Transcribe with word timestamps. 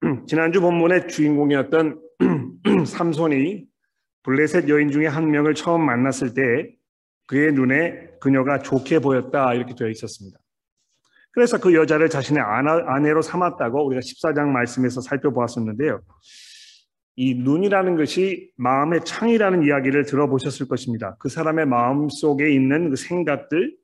지난주 0.26 0.60
본문의 0.60 1.08
주인공이었던 1.08 2.00
삼손이 2.86 3.66
블레셋 4.22 4.68
여인 4.68 4.90
중에 4.90 5.06
한 5.06 5.30
명을 5.30 5.54
처음 5.54 5.84
만났을 5.84 6.34
때 6.34 6.74
그의 7.26 7.52
눈에 7.52 8.10
그녀가 8.20 8.58
좋게 8.58 9.00
보였다 9.00 9.54
이렇게 9.54 9.74
되어 9.74 9.88
있었습니다. 9.88 10.38
그래서 11.32 11.58
그 11.58 11.74
여자를 11.74 12.08
자신의 12.08 12.42
아내로 12.42 13.20
삼았다고 13.22 13.86
우리가 13.86 14.00
14장 14.00 14.48
말씀에서 14.48 15.00
살펴보았었는데요. 15.00 16.00
이 17.16 17.34
눈이라는 17.34 17.96
것이 17.96 18.50
마음의 18.56 19.04
창이라는 19.04 19.64
이야기를 19.64 20.06
들어보셨을 20.06 20.68
것입니다. 20.68 21.16
그 21.18 21.28
사람의 21.28 21.66
마음 21.66 22.08
속에 22.08 22.50
있는 22.52 22.90
그 22.90 22.96
생각들, 22.96 23.74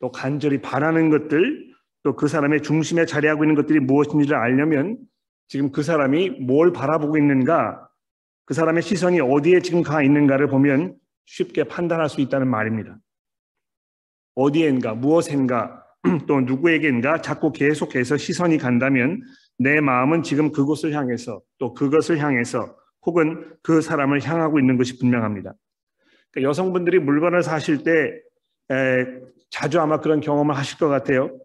또 0.00 0.10
간절히 0.10 0.60
바라는 0.60 1.10
것들, 1.10 1.70
또 2.02 2.16
그 2.16 2.28
사람의 2.28 2.62
중심에 2.62 3.04
자리하고 3.04 3.44
있는 3.44 3.54
것들이 3.54 3.80
무엇인지를 3.80 4.36
알려면 4.36 4.96
지금 5.50 5.72
그 5.72 5.82
사람이 5.82 6.30
뭘 6.42 6.72
바라보고 6.72 7.18
있는가, 7.18 7.88
그 8.44 8.54
사람의 8.54 8.84
시선이 8.84 9.20
어디에 9.20 9.58
지금 9.58 9.82
가 9.82 10.00
있는가를 10.00 10.46
보면 10.46 10.94
쉽게 11.24 11.64
판단할 11.64 12.08
수 12.08 12.20
있다는 12.20 12.46
말입니다. 12.46 12.96
어디엔가, 14.36 14.94
무엇엔가, 14.94 15.84
또 16.28 16.40
누구에겐가 16.40 17.20
자꾸 17.20 17.50
계속해서 17.50 18.16
시선이 18.16 18.58
간다면 18.58 19.22
내 19.58 19.80
마음은 19.80 20.22
지금 20.22 20.52
그곳을 20.52 20.92
향해서 20.92 21.42
또 21.58 21.74
그것을 21.74 22.18
향해서 22.18 22.76
혹은 23.04 23.52
그 23.60 23.80
사람을 23.80 24.22
향하고 24.22 24.60
있는 24.60 24.76
것이 24.78 25.00
분명합니다. 25.00 25.52
그러니까 26.30 26.48
여성분들이 26.48 27.00
물건을 27.00 27.42
사실 27.42 27.82
때 27.82 27.92
에, 28.72 29.04
자주 29.50 29.80
아마 29.80 29.98
그런 29.98 30.20
경험을 30.20 30.56
하실 30.56 30.78
것 30.78 30.86
같아요. 30.86 31.36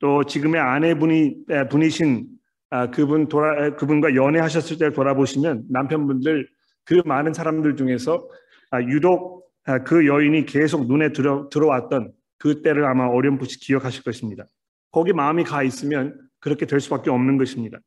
또 0.00 0.24
지금의 0.24 0.60
아내분이 0.60 1.36
에, 1.48 1.68
분이신 1.68 2.39
아, 2.70 2.90
그분 2.90 3.28
돌아 3.28 3.74
그분과 3.74 4.14
연애하셨을 4.14 4.78
때 4.78 4.92
돌아보시면 4.92 5.64
남편분들 5.70 6.48
그 6.84 7.02
많은 7.04 7.32
사람들 7.32 7.76
중에서 7.76 8.28
아, 8.70 8.80
유독 8.82 9.50
아, 9.64 9.78
그 9.82 10.06
여인이 10.06 10.46
계속 10.46 10.86
눈에 10.86 11.12
들어, 11.12 11.48
들어왔던 11.50 12.12
그 12.38 12.62
때를 12.62 12.84
아마 12.86 13.06
어렴풋이 13.06 13.60
기억하실 13.60 14.04
것입니다. 14.04 14.44
거기 14.92 15.12
마음이 15.12 15.44
가 15.44 15.62
있으면 15.62 16.16
그렇게 16.38 16.66
될 16.66 16.80
수밖에 16.80 17.10
없는 17.10 17.36
것입니다. 17.36 17.78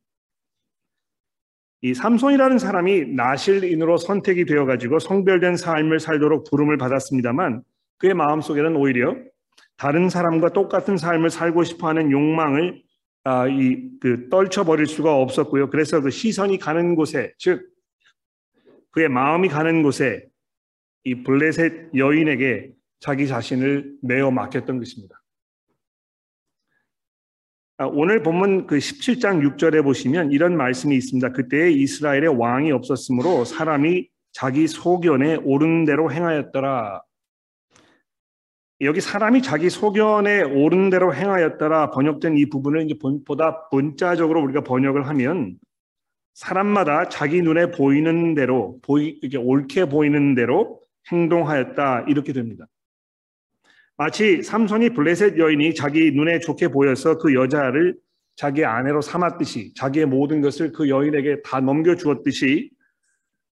이 1.81 1.93
삼손이라는 1.93 2.59
사람이 2.59 3.13
나실인으로 3.13 3.97
선택이 3.97 4.45
되어 4.45 4.65
가지고 4.65 4.99
성별된 4.99 5.57
삶을 5.57 5.99
살도록 5.99 6.49
부름을 6.49 6.77
받았습니다만 6.77 7.61
그의 7.97 8.13
마음 8.13 8.39
속에는 8.39 8.75
오히려 8.75 9.15
다른 9.75 10.07
사람과 10.07 10.49
똑같은 10.49 10.95
삶을 10.95 11.29
살고 11.29 11.63
싶어 11.63 11.89
하는 11.89 12.11
욕망을 12.11 12.81
아, 13.25 13.47
이그 13.47 14.29
떨쳐버릴 14.29 14.85
수가 14.87 15.15
없었고요. 15.15 15.69
그래서 15.69 16.01
그 16.01 16.09
시선이 16.09 16.57
가는 16.57 16.95
곳에 16.95 17.33
즉 17.37 17.69
그의 18.91 19.09
마음이 19.09 19.47
가는 19.47 19.81
곳에 19.81 20.27
이 21.05 21.23
블레셋 21.23 21.95
여인에게 21.95 22.71
자기 22.99 23.27
자신을 23.27 23.95
내어 24.01 24.31
맡겼던 24.31 24.77
것입니다. 24.77 25.21
아, 27.77 27.85
오늘 27.85 28.21
본문 28.23 28.67
그 28.67 28.77
17장 28.77 29.57
6절에 29.57 29.83
보시면 29.83 30.31
이런 30.31 30.55
말씀이 30.55 30.95
있습니다. 30.95 31.31
그때 31.31 31.71
이스라엘에 31.71 32.27
왕이 32.27 32.71
없었으므로 32.71 33.45
사람이 33.45 34.09
자기 34.31 34.67
소견에 34.67 35.35
옳은 35.35 35.85
대로 35.85 36.11
행하였더라. 36.11 37.01
여기 38.83 39.01
사람이 39.01 39.41
자기 39.41 39.69
소견에 39.69 40.41
옳은 40.41 40.89
대로 40.89 41.13
행하였더라 41.13 41.91
번역된 41.91 42.37
이 42.37 42.49
부분을 42.49 42.81
이제 42.83 42.95
보다 43.25 43.67
문자적으로 43.71 44.41
우리가 44.41 44.61
번역을 44.61 45.07
하면 45.07 45.57
사람마다 46.33 47.09
자기 47.09 47.41
눈에 47.41 47.71
보이는 47.71 48.33
대로 48.33 48.79
보이 48.81 49.19
이게 49.21 49.37
옳게 49.37 49.85
보이는 49.89 50.35
대로 50.35 50.81
행동하였다 51.11 52.05
이렇게 52.07 52.33
됩니다. 52.33 52.65
마치 53.95 54.41
삼손이 54.41 54.91
블레셋 54.91 55.37
여인이 55.37 55.75
자기 55.75 56.11
눈에 56.11 56.39
좋게 56.39 56.69
보여서 56.69 57.17
그 57.19 57.35
여자를 57.35 57.95
자기 58.35 58.65
아내로 58.65 59.01
삼았듯이 59.01 59.75
자기의 59.75 60.07
모든 60.07 60.41
것을 60.41 60.71
그 60.71 60.89
여인에게 60.89 61.43
다 61.43 61.59
넘겨 61.59 61.95
주었듯이 61.95 62.71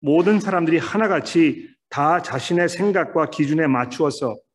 모든 0.00 0.39
사람들이 0.39 0.78
하나같이 0.78 1.69
다 1.89 2.22
자신의 2.22 2.69
생각과 2.69 3.31
기준에 3.31 3.66
맞추어서 3.66 4.33
아, 4.33 4.47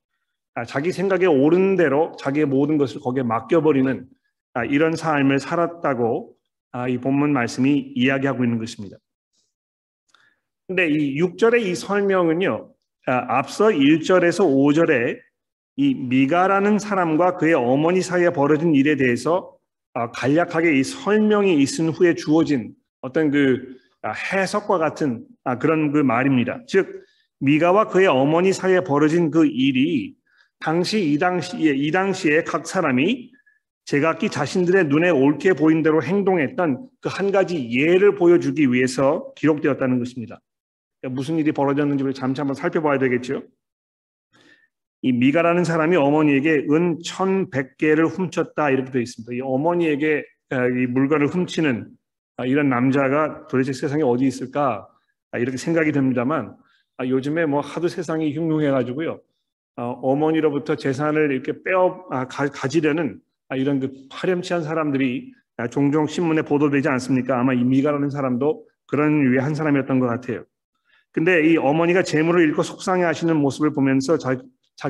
자기 0.68 0.92
생각에 0.92 1.26
옳은 1.26 1.76
대로 1.76 2.16
자기의 2.20 2.46
모든 2.46 2.78
것을 2.78 3.02
거기에 3.02 3.24
맡겨버리는 3.24 4.08
아, 4.54 4.64
이런 4.66 4.96
삶을 4.96 5.40
살았다고 5.40 6.36
아, 6.72 6.88
이 6.88 6.98
본문 6.98 7.34
말씀이 7.34 7.94
이야기하고 7.96 8.44
있는 8.44 8.60
것입니다. 8.60 8.98
근데 10.68 10.90
이 10.90 11.20
6절의 11.20 11.62
이 11.64 11.76
설명은요, 11.76 12.72
앞서 13.06 13.66
1절에서 13.66 14.46
5절에 14.46 15.20
이 15.76 15.94
미가라는 15.96 16.80
사람과 16.80 17.38
그의 17.38 17.56
어머니 17.56 18.02
사이에 18.02 18.30
벌어진 18.30 18.76
일에 18.76 18.96
대해서 18.96 19.58
아, 19.94 20.12
간략하게 20.12 20.80
이 20.80 20.84
설명이 20.84 21.62
있은 21.62 21.90
후에 21.90 22.16
주어진 22.16 22.74
어떤 23.02 23.32
그 23.32 23.78
아, 24.02 24.12
해석과 24.12 24.78
같은 24.78 25.26
아, 25.44 25.58
그런 25.58 25.92
그 25.92 26.00
말입니다. 26.00 26.62
즉 26.68 27.04
미가와 27.40 27.88
그의 27.88 28.08
어머니 28.08 28.54
사이에 28.54 28.82
벌어진 28.82 29.32
그 29.32 29.46
일이 29.46 30.16
당시 30.64 31.12
이 31.12 31.18
당시에 31.20 31.74
이 31.76 31.92
당시에 31.92 32.44
각 32.44 32.66
사람이 32.66 33.32
제각기 33.86 34.30
자신들의 34.30 34.86
눈에 34.86 35.10
옳게 35.10 35.54
보인 35.54 35.84
대로 35.84 36.02
행동했던 36.02 36.90
그 37.02 37.10
한 37.10 37.32
가지 37.32 37.70
예를 37.70 38.16
보여주기 38.16 38.72
위해서 38.72 39.34
기록되었다는 39.36 40.00
것입니다. 40.00 40.40
무슨 41.10 41.38
일이 41.38 41.52
벌어졌는지 41.52 42.04
우리 42.04 42.14
잠시 42.14 42.40
한번 42.40 42.56
살펴봐야 42.56 42.98
되겠죠. 42.98 43.44
이 45.02 45.12
미가라는 45.12 45.66
사람이 45.66 45.98
어머니에게 45.98 46.68
은 46.70 46.98
1100개를 47.00 48.10
훔쳤다 48.10 48.70
이렇게 48.70 48.92
되어 48.92 49.02
있습니다. 49.02 49.34
이 49.34 49.42
어머니에게 49.42 50.24
아, 50.52 50.66
이 50.66 50.88
물건을 50.88 51.28
훔치는 51.28 51.90
아, 52.38 52.46
이런 52.46 52.70
남자가 52.70 53.48
도대체 53.48 53.74
세상에 53.74 54.02
어디 54.02 54.26
있을까 54.26 54.88
아, 55.32 55.40
이렇게 55.40 55.58
생각이 55.58 55.92
됩니다만 55.92 56.56
요즘에 57.06 57.48
뭐 57.48 57.60
하도 57.60 57.90
세상이 57.90 58.34
흉흉해가지고요. 58.34 59.20
어, 59.76 60.00
어머니로부터 60.02 60.76
재산을 60.76 61.32
이렇게 61.32 61.54
빼어 61.64 62.08
가지려는 62.30 63.20
이런 63.56 63.80
그 63.80 63.94
파렴치한 64.12 64.64
사람들이 64.64 65.34
종종 65.72 66.08
신문에 66.08 66.44
보도되지 66.44 66.90
않습니까? 66.90 67.40
아마 67.40 67.54
이 67.54 67.64
미가라는 67.64 68.10
사람도 68.10 68.66
그런 68.88 69.24
유의 69.24 69.40
한 69.40 69.56
사람이었던 69.56 70.00
것 70.00 70.08
같아요. 70.08 70.44
근데 71.12 71.48
이 71.48 71.58
어머니가 71.58 72.04
재물을 72.04 72.42
잃고 72.42 72.64
속상해 72.64 73.04
하시는 73.04 73.36
모습을 73.36 73.74
보면서 73.74 74.18
자 74.18 74.36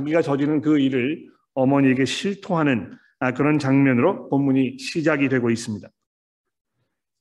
기가 0.06 0.22
저지른 0.22 0.62
그 0.62 0.80
일을 0.80 1.28
어머니에게 1.54 2.06
실토하는 2.06 2.98
아, 3.20 3.34
그런 3.34 3.60
장면으로 3.60 4.30
본문이 4.30 4.78
시작이 4.80 5.30
되고 5.30 5.50
있습니다. 5.50 5.88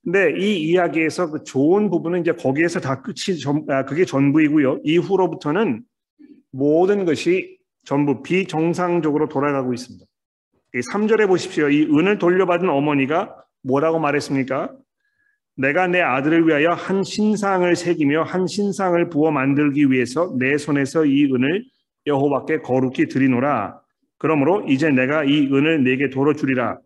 근데 0.05 0.35
이 0.37 0.69
이야기에서 0.69 1.31
그 1.31 1.45
좋은 1.45 1.91
부분은 1.91 2.23
이제 2.23 2.33
거기에서 2.33 2.81
다 2.81 3.03
끝이 3.03 3.39
전, 3.39 3.65
아, 3.69 3.85
그게 3.85 4.05
전부이고요. 4.05 4.81
이후로부터는 4.83 5.85
모든 6.53 7.05
것이 7.05 7.59
전부 7.85 8.23
비정상적으로 8.23 9.29
돌아가고 9.29 9.73
있습니다. 9.73 10.05
3절에 10.93 11.27
보십시오. 11.27 11.69
이 11.69 11.85
은을 11.85 12.19
돌려받은 12.19 12.69
어머니가 12.69 13.35
뭐라고 13.63 13.99
말했습니까? 13.99 14.71
내가 15.57 15.87
내 15.87 16.01
아들을 16.01 16.47
위하여 16.47 16.71
한 16.71 17.05
신상을 17.05 17.75
새기며 17.77 18.23
한 18.23 18.47
신상을 18.47 19.09
부어 19.11 19.31
만들기 19.31 19.91
위해서 19.91 20.35
내 20.39 20.57
손에서 20.57 21.05
이 21.05 21.25
은을 21.25 21.65
여호와께 22.07 22.61
거룩히 22.61 23.07
드리노라. 23.09 23.79
그러므로 24.19 24.65
이제 24.69 24.89
내가 24.89 25.25
이 25.25 25.49
은을 25.53 25.85
내게 25.85 26.09
도로 26.09 26.35
주리라. 26.35 26.79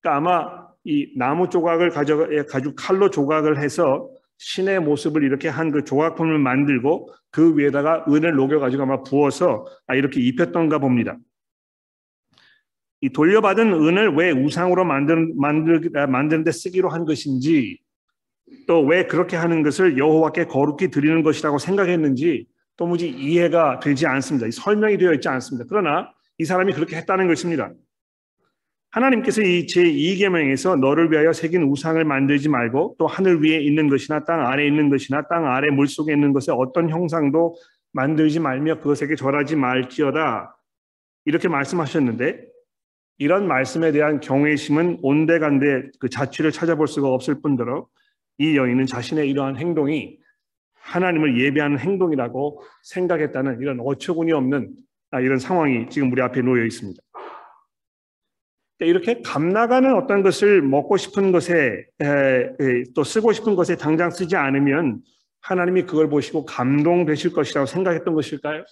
그러니까 0.00 0.16
아마 0.16 0.68
이 0.84 1.12
나무 1.16 1.48
조각을 1.48 1.90
가져 1.90 2.26
가지고 2.48 2.74
칼로 2.74 3.10
조각을 3.10 3.62
해서 3.62 4.08
신의 4.38 4.80
모습을 4.80 5.22
이렇게 5.24 5.48
한 5.48 5.70
그 5.70 5.84
조각품을 5.84 6.38
만들고 6.38 7.12
그 7.30 7.56
위에다가 7.58 8.04
은을 8.08 8.34
녹여 8.34 8.58
가지고 8.58 8.84
아마 8.84 9.02
부어서 9.02 9.66
아, 9.86 9.94
이렇게 9.94 10.20
입혔던가 10.20 10.78
봅니다. 10.78 11.16
이 13.00 13.10
돌려받은 13.10 13.72
은을 13.72 14.14
왜 14.16 14.30
우상으로 14.30 14.84
만들 14.84 15.32
만들 15.36 15.90
아, 15.96 16.06
만드는데 16.06 16.50
쓰기로 16.52 16.88
한 16.88 17.04
것인지 17.04 17.78
또 18.66 18.80
왜 18.80 19.06
그렇게 19.06 19.36
하는 19.36 19.62
것을 19.62 19.98
여호와께 19.98 20.46
거룩히 20.46 20.88
드리는 20.90 21.22
것이라고 21.22 21.58
생각했는지 21.58 22.46
도무지 22.76 23.08
이해가 23.10 23.80
되지 23.80 24.06
않습니다. 24.06 24.48
설명이 24.50 24.96
되어 24.98 25.12
있지 25.14 25.28
않습니다. 25.28 25.66
그러나 25.68 26.10
이 26.38 26.44
사람이 26.44 26.72
그렇게 26.72 26.96
했다는 26.96 27.26
것입니다. 27.26 27.72
하나님께서 28.90 29.42
이 29.42 29.66
제2계명에서 29.66 30.78
너를 30.78 31.10
위하여 31.12 31.32
새긴 31.32 31.62
우상을 31.64 32.02
만들지 32.04 32.48
말고 32.48 32.96
또 32.98 33.06
하늘 33.06 33.42
위에 33.42 33.60
있는 33.60 33.88
것이나 33.88 34.24
땅 34.24 34.46
아래 34.46 34.66
있는 34.66 34.88
것이나 34.88 35.26
땅 35.28 35.46
아래 35.46 35.68
물속에 35.70 36.12
있는 36.12 36.32
것에 36.32 36.52
어떤 36.52 36.88
형상도 36.88 37.56
만들지 37.92 38.40
말며 38.40 38.80
그것에게 38.80 39.14
절하지 39.14 39.56
말지어다 39.56 40.56
이렇게 41.26 41.48
말씀하셨는데 41.48 42.46
이런 43.18 43.46
말씀에 43.46 43.92
대한 43.92 44.20
경외심은 44.20 45.00
온데간데 45.02 45.90
그 45.98 46.08
자취를 46.08 46.52
찾아볼 46.52 46.88
수가 46.88 47.08
없을 47.08 47.42
뿐더러 47.42 47.86
이 48.38 48.56
여인은 48.56 48.86
자신의 48.86 49.28
이러한 49.28 49.56
행동이 49.56 50.18
하나님을 50.74 51.38
예배하는 51.40 51.78
행동이라고 51.78 52.62
생각했다는 52.84 53.60
이런 53.60 53.80
어처구니 53.80 54.32
없는 54.32 54.72
아, 55.10 55.20
이런 55.20 55.38
상황이 55.38 55.88
지금 55.90 56.12
우리 56.12 56.22
앞에 56.22 56.40
놓여 56.42 56.64
있습니다. 56.64 57.02
이렇게 58.80 59.22
감나가는 59.22 59.94
어떤 59.94 60.22
것을 60.22 60.62
먹고 60.62 60.96
싶은 60.96 61.32
것에 61.32 61.86
또 62.94 63.02
쓰고 63.02 63.32
싶은 63.32 63.56
것에 63.56 63.76
당장 63.76 64.10
쓰지 64.10 64.36
않으면 64.36 65.00
하나님이 65.40 65.82
그걸 65.82 66.08
보시고 66.08 66.44
감동되실 66.44 67.32
것이라고 67.32 67.66
생각했던 67.66 68.14
것일까요? 68.14 68.64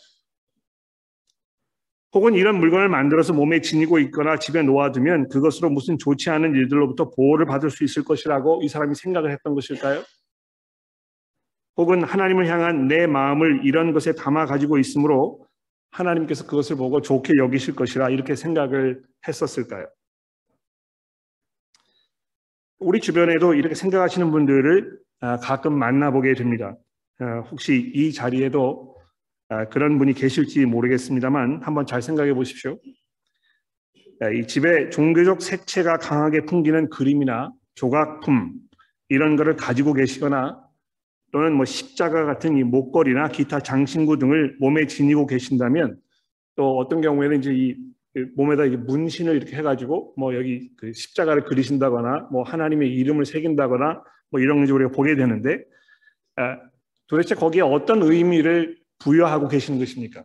혹은 2.15 2.35
이런 2.35 2.59
물건을 2.59 2.89
만들어서 2.89 3.33
몸에 3.33 3.61
지니고 3.61 3.99
있거나 3.99 4.39
집에 4.39 4.63
놓아두면 4.63 5.29
그것으로 5.29 5.71
무슨 5.71 5.99
좋지 5.99 6.31
않은 6.31 6.55
일들로부터 6.55 7.11
보호를 7.11 7.45
받을 7.45 7.69
수 7.71 7.85
있을 7.85 8.05
것이라고 8.05 8.63
이 8.63 8.69
사람이 8.69 8.95
생각을 8.95 9.31
했던 9.33 9.55
것일까요? 9.55 10.03
혹은 11.77 12.05
하나님을 12.05 12.47
향한 12.47 12.89
내 12.89 13.07
마음을 13.07 13.61
이런 13.65 13.93
것에 13.93 14.15
담아 14.15 14.47
가지고 14.47 14.79
있으므로 14.79 15.47
하나님께서 15.91 16.47
그것을 16.47 16.77
보고 16.77 17.01
좋게 17.01 17.33
여기실 17.39 17.75
것이라 17.75 18.11
이렇게 18.11 18.37
생각을 18.37 19.03
했었을까요? 19.27 19.87
우리 22.79 23.01
주변에도 23.01 23.55
이렇게 23.55 23.75
생각하시는 23.75 24.31
분들을 24.31 24.99
아, 25.21 25.39
가끔 25.39 25.79
만나보게 25.79 26.35
됩니다. 26.35 26.77
아, 27.19 27.41
혹시 27.51 27.91
이 27.95 28.13
자리에도 28.13 28.97
아, 29.49 29.69
그런 29.69 29.99
분이 29.99 30.13
계실지 30.13 30.67
모르겠습니다만 30.67 31.63
한번 31.63 31.87
잘 31.87 32.03
생각해 32.03 32.35
보십시오. 32.35 32.79
이 34.35 34.47
집에 34.47 34.89
종교적 34.89 35.43
색채가 35.43 35.99
강하게 35.99 36.47
풍기는 36.47 36.89
그림이나 36.89 37.53
조각품 37.75 38.55
이런 39.09 39.37
것을 39.37 39.57
가지고 39.57 39.93
계시거나 39.93 40.66
또는 41.33 41.55
뭐 41.55 41.65
십자가 41.65 42.25
같은 42.25 42.57
이 42.57 42.63
목걸이나 42.63 43.29
기타 43.29 43.61
장신구 43.61 44.19
등을 44.19 44.57
몸에 44.61 44.87
지니고 44.87 45.27
계신다면 45.27 46.01
또 46.55 46.79
어떤 46.79 47.01
경우에는 47.01 47.39
이제 47.39 47.53
이 47.53 47.77
몸에다 48.35 48.65
이게 48.65 48.77
문신을 48.77 49.37
이렇게 49.37 49.57
해가지고 49.57 50.15
뭐 50.17 50.35
여기 50.35 50.71
그 50.77 50.93
십자가를 50.93 51.45
그리신다거나 51.45 52.29
뭐 52.33 52.43
하나님의 52.43 52.93
이름을 52.95 53.27
새긴다거나 53.27 54.03
뭐 54.31 54.41
이런 54.41 54.61
것을 54.61 54.75
우리가 54.75 54.91
보게 54.91 55.17
되는데 55.17 55.63
아, 56.37 56.59
도대체 57.07 57.35
거기에 57.35 57.63
어떤 57.63 58.03
의미를 58.03 58.79
부여하고 58.99 59.49
계시는 59.49 59.79
것입니까? 59.79 60.25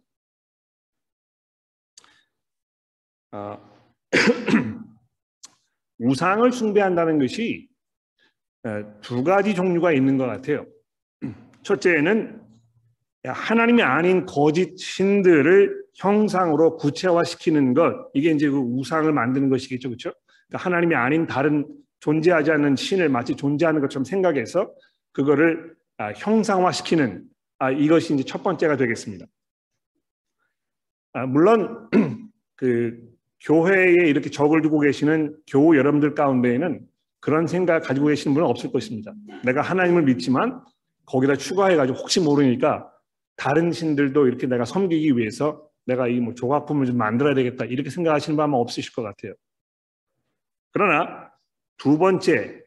아, 3.31 3.59
우상을 6.00 6.51
숭배한다는 6.51 7.19
것이 7.19 7.69
두 9.01 9.24
가지 9.24 9.53
종류가 9.53 9.92
있는 9.92 10.18
것 10.18 10.25
같아요. 10.25 10.65
첫째는 11.63 12.41
하나님이 13.23 13.83
아닌 13.83 14.25
거짓 14.25 14.77
신들을 14.79 15.81
형상으로 15.95 16.77
구체화시키는 16.77 17.73
것 17.73 18.09
이게 18.13 18.31
이제 18.31 18.49
그 18.49 18.57
우상을 18.57 19.11
만드는 19.11 19.49
것이겠죠, 19.49 19.89
그렇죠? 19.89 20.11
그러니까 20.47 20.65
하나님이 20.65 20.95
아닌 20.95 21.27
다른 21.27 21.65
존재하지 21.99 22.51
않는 22.51 22.75
신을 22.75 23.09
마치 23.09 23.35
존재하는 23.35 23.79
것처럼 23.81 24.03
생각해서 24.05 24.71
그거를 25.11 25.75
아, 25.97 26.11
형상화시키는 26.13 27.23
아, 27.59 27.69
이것이 27.69 28.15
이제 28.15 28.23
첫 28.23 28.41
번째가 28.41 28.75
되겠습니다. 28.77 29.25
아, 31.13 31.25
물론 31.27 31.89
그 32.55 32.97
교회에 33.41 34.07
이렇게 34.07 34.29
적을 34.29 34.61
두고 34.61 34.79
계시는 34.79 35.35
교우 35.47 35.75
여러분들 35.75 36.15
가운데에는 36.15 36.81
그런 37.19 37.45
생각 37.45 37.83
가지고 37.83 38.07
계시는 38.07 38.33
분은 38.33 38.47
없을 38.47 38.71
것입니다. 38.71 39.13
내가 39.43 39.61
하나님을 39.61 40.03
믿지만 40.03 40.61
거기다 41.06 41.36
추가해가지고 41.36 41.98
혹시 42.00 42.19
모르니까 42.19 42.92
다른 43.36 43.71
신들도 43.71 44.27
이렇게 44.27 44.48
내가 44.48 44.65
섬기기 44.65 45.18
위해서 45.18 45.68
내가 45.86 46.07
이 46.07 46.19
뭐 46.19 46.33
조각품을 46.36 46.86
좀 46.86 46.98
만들어야 46.98 47.33
되겠다 47.33 47.65
이렇게 47.65 47.89
생각하시는 47.89 48.36
분 48.36 48.44
아마 48.44 48.57
없으실 48.57 48.94
것 48.94 49.01
같아요. 49.01 49.33
그러나 50.71 51.31
두 51.77 51.98
번째 51.98 52.62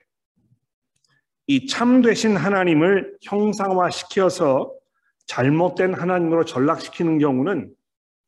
이 1.46 1.66
참되신 1.66 2.36
하나님을 2.36 3.16
형상화시켜서 3.22 4.74
잘못된 5.26 5.94
하나님으로 5.94 6.44
전락시키는 6.44 7.18
경우는 7.18 7.72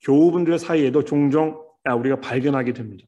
교우분들 0.03 0.59
사이에도 0.59 1.05
종종 1.05 1.61
우리가 1.85 2.21
발견하게 2.21 2.73
됩니다. 2.73 3.07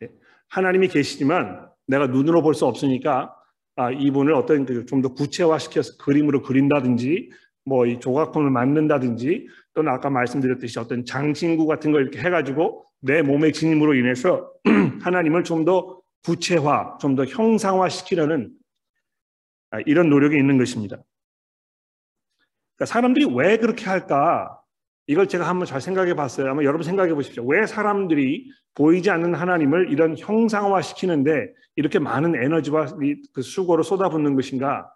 네. 0.00 0.08
하나님이 0.48 0.88
계시지만 0.88 1.68
내가 1.86 2.06
눈으로 2.06 2.42
볼 2.42 2.54
수 2.54 2.66
없으니까 2.66 3.34
아, 3.80 3.90
이분을 3.90 4.34
어떤 4.34 4.66
그 4.66 4.84
좀 4.86 5.00
더 5.02 5.14
구체화시켜서 5.14 5.96
그림으로 5.98 6.42
그린다든지 6.42 7.30
뭐 7.64 7.86
이 7.86 7.98
조각품을 8.00 8.50
만든다든지 8.50 9.48
또는 9.74 9.92
아까 9.92 10.10
말씀드렸듯이 10.10 10.78
어떤 10.78 11.04
장신구 11.04 11.66
같은 11.66 11.92
걸 11.92 12.02
이렇게 12.02 12.18
해가지고 12.20 12.84
내 13.00 13.22
몸의 13.22 13.52
진임으로 13.52 13.94
인해서 13.94 14.52
하나님을 15.02 15.44
좀 15.44 15.64
더 15.64 16.00
구체화, 16.24 16.98
좀 17.00 17.16
더 17.16 17.24
형상화 17.24 17.88
시키려는 17.88 18.52
아, 19.70 19.80
이런 19.86 20.10
노력이 20.10 20.36
있는 20.36 20.58
것입니다. 20.58 20.96
그러니까 22.76 22.86
사람들이 22.92 23.26
왜 23.34 23.56
그렇게 23.56 23.86
할까? 23.86 24.59
이걸 25.06 25.26
제가 25.26 25.48
한번 25.48 25.66
잘 25.66 25.80
생각해 25.80 26.14
봤어요. 26.14 26.50
아마 26.50 26.62
여러분 26.62 26.82
생각해 26.84 27.14
보십시오. 27.14 27.44
왜 27.44 27.66
사람들이 27.66 28.50
보이지 28.74 29.10
않는 29.10 29.34
하나님을 29.34 29.90
이런 29.90 30.16
형상화 30.16 30.80
시키는데 30.82 31.52
이렇게 31.76 31.98
많은 31.98 32.40
에너지와 32.40 32.86
그 33.32 33.42
수고를 33.42 33.82
쏟아붓는 33.82 34.34
것인가? 34.36 34.92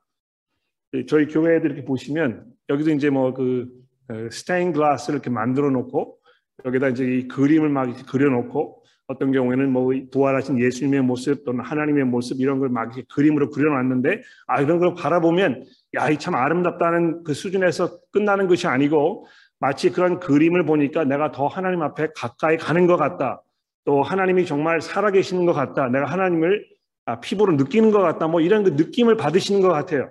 저희 1.09 1.27
교회들 1.27 1.71
이렇게 1.73 1.85
보시면 1.85 2.45
여기도 2.69 2.91
이제 2.91 3.11
뭐그 3.11 3.69
어, 4.11 4.29
스테인 4.31 4.73
글라스를 4.73 5.17
이렇게 5.17 5.31
만들어 5.31 5.71
놓고 5.71 6.19
여기다 6.65 6.89
이제 6.89 7.05
이 7.05 7.27
그림을 7.27 7.69
막 7.69 7.89
이렇게 7.89 8.05
그려 8.05 8.31
놓고 8.31 8.85
어떤 9.07 9.33
경우에는 9.33 9.71
뭐 9.73 9.93
부활하신 10.13 10.59
예수님의 10.61 11.03
모습 11.03 11.45
또는 11.45 11.65
하나님의 11.65 12.05
모습 12.05 12.41
이런 12.41 12.59
걸 12.61 12.69
막 12.69 12.85
이렇게 12.95 13.03
그림으로 13.13 13.51
그려놨는데 13.51 14.23
아 14.47 14.61
이런 14.63 14.79
걸 14.79 14.95
바라보면 14.95 15.65
야 15.95 16.11
이 16.11 16.19
참 16.19 16.35
아름답다는 16.35 17.25
그 17.25 17.35
수준에서 17.35 17.99
끝나는 18.13 18.47
것이 18.47 18.67
아니고 18.67 19.27
마치 19.61 19.91
그런 19.91 20.21
그림을 20.21 20.65
보니까 20.65 21.05
내가 21.05 21.31
더 21.33 21.47
하나님 21.47 21.83
앞에 21.83 22.09
가까이 22.15 22.57
가는 22.57 22.87
것 22.87 22.97
같다. 22.97 23.43
또 23.85 24.03
하나님이 24.03 24.47
정말 24.47 24.81
살아계시는 24.81 25.47
것 25.47 25.53
같다. 25.53 25.89
내가 25.89 26.07
하나님을 26.07 26.67
아, 27.07 27.21
피부로 27.21 27.53
느끼는 27.53 27.91
것 27.91 28.01
같다. 28.01 28.29
뭐 28.29 28.41
이런 28.41 28.65
그 28.65 28.71
느낌을 28.71 29.17
받으시는 29.17 29.61
것 29.61 29.69
같아요. 29.69 30.11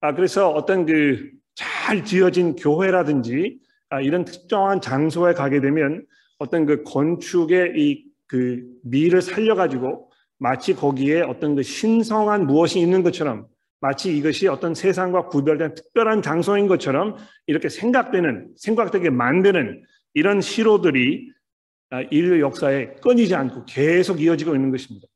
아 0.00 0.14
그래서 0.14 0.50
어떤 0.50 0.86
그 0.86 1.36
잘 1.56 2.04
지어진 2.04 2.54
교회라든지 2.54 3.58
아, 3.88 4.00
이런 4.00 4.26
특정한 4.26 4.82
장소에 4.82 5.32
가게 5.32 5.60
되면 5.60 6.04
어떤 6.38 6.66
그 6.66 6.84
건축의 6.84 7.72
이 7.76 8.06
그 8.28 8.62
미를 8.82 9.22
살려가지고 9.22 10.10
마치 10.38 10.74
거기에 10.74 11.22
어떤 11.22 11.54
그 11.54 11.62
신성한 11.62 12.46
무엇이 12.46 12.80
있는 12.80 13.02
것처럼 13.02 13.46
마치 13.80 14.16
이것이 14.16 14.48
어떤 14.48 14.74
세상과 14.74 15.28
구별된 15.28 15.74
특별한 15.74 16.22
장소인 16.22 16.66
것처럼 16.66 17.16
이렇게 17.46 17.68
생각되는 17.68 18.54
생각되게 18.56 19.10
만드는 19.10 19.82
이런 20.14 20.40
시로들이 20.40 21.30
아, 21.90 22.02
인류 22.10 22.40
역사에 22.40 22.94
끊이지 23.02 23.34
않고 23.34 23.64
계속 23.66 24.20
이어지고 24.20 24.54
있는 24.54 24.70
것입니다. 24.70 25.06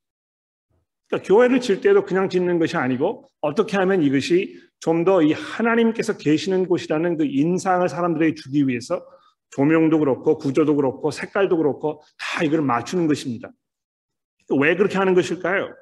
그러니까 1.09 1.27
교회를 1.27 1.61
질 1.61 1.81
때도 1.81 2.05
그냥 2.05 2.29
짓는 2.29 2.59
것이 2.59 2.77
아니고 2.77 3.31
어떻게 3.41 3.77
하면 3.79 4.03
이것이 4.03 4.61
좀 4.81 5.05
더 5.05 5.21
이 5.23 5.33
하나님께서 5.33 6.17
계시는 6.17 6.67
곳이라는 6.67 7.19
그 7.19 7.25
인상을 7.27 7.87
사람들에게 7.89 8.35
주기 8.35 8.67
위해서 8.67 9.05
조명도 9.51 9.99
그렇고 9.99 10.39
구조도 10.39 10.77
그렇고 10.77 11.11
색깔도 11.11 11.57
그렇고 11.57 12.03
다 12.19 12.45
이걸 12.45 12.63
맞추는 12.63 13.07
것입니다. 13.07 13.51
왜 14.59 14.77
그렇게 14.77 14.97
하는 14.97 15.15
것일까요? 15.15 15.75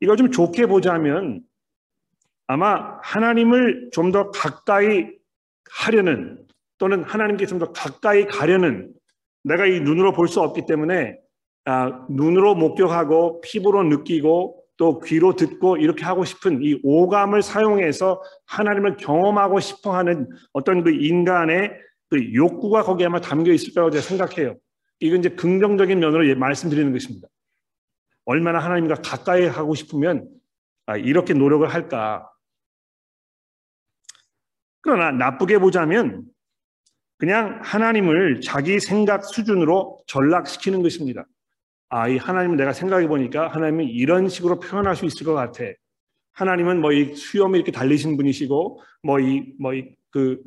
이걸 0.00 0.16
좀 0.16 0.30
좋게 0.30 0.66
보자면 0.66 1.40
아마 2.46 2.98
하나님을 3.02 3.90
좀 3.92 4.12
더 4.12 4.30
가까이 4.30 5.06
하려는 5.70 6.44
또는 6.78 7.02
하나님께 7.04 7.46
좀 7.46 7.58
더 7.58 7.72
가까이 7.72 8.26
가려는 8.26 8.92
내가 9.44 9.66
이 9.66 9.80
눈으로 9.80 10.12
볼 10.12 10.28
수 10.28 10.40
없기 10.40 10.66
때문에 10.66 11.18
아, 11.64 12.06
눈으로 12.10 12.54
목격하고 12.54 13.40
피부로 13.40 13.82
느끼고 13.82 14.62
또 14.76 15.00
귀로 15.00 15.34
듣고 15.34 15.78
이렇게 15.78 16.04
하고 16.04 16.24
싶은 16.24 16.62
이 16.62 16.78
오감을 16.84 17.42
사용해서 17.42 18.22
하나님을 18.46 18.96
경험하고 18.98 19.58
싶어 19.60 19.96
하는 19.96 20.28
어떤 20.52 20.84
그 20.84 20.90
인간의 20.90 21.72
그 22.10 22.34
욕구가 22.34 22.82
거기에 22.82 23.06
아마 23.06 23.20
담겨 23.20 23.52
있을 23.52 23.72
거라고 23.74 23.90
제가 23.90 24.02
생각해요. 24.02 24.54
이건 25.00 25.20
이제 25.20 25.30
긍정적인 25.30 25.98
면으로 25.98 26.28
예, 26.28 26.34
말씀드리는 26.34 26.92
것입니다. 26.92 27.26
얼마나 28.26 28.58
하나님과 28.58 28.96
가까이 28.96 29.46
하고 29.46 29.74
싶으면 29.74 30.28
아, 30.84 30.96
이렇게 30.96 31.32
노력을 31.32 31.66
할까. 31.66 32.30
그러나 34.82 35.10
나쁘게 35.10 35.58
보자면 35.58 36.24
그냥 37.18 37.60
하나님을 37.62 38.40
자기 38.42 38.78
생각 38.78 39.24
수준으로 39.24 40.02
전락시키는 40.06 40.82
것입니다. 40.82 41.24
아, 41.88 42.08
이 42.08 42.18
하나님을 42.18 42.56
내가 42.56 42.72
생각해 42.72 43.08
보니까 43.08 43.48
하나님이 43.48 43.86
이런 43.86 44.28
식으로 44.28 44.60
표현할 44.60 44.94
수 44.96 45.06
있을 45.06 45.24
것 45.24 45.32
같아. 45.32 45.64
하나님은 46.32 46.80
뭐 46.82 46.92
이 46.92 47.14
수염이 47.14 47.56
이렇게 47.56 47.72
달리신 47.72 48.16
분이시고 48.18 48.82
뭐 49.02 49.18
이 49.20 49.54
뭐 49.58 49.72
이 49.74 49.96
그 50.10 50.42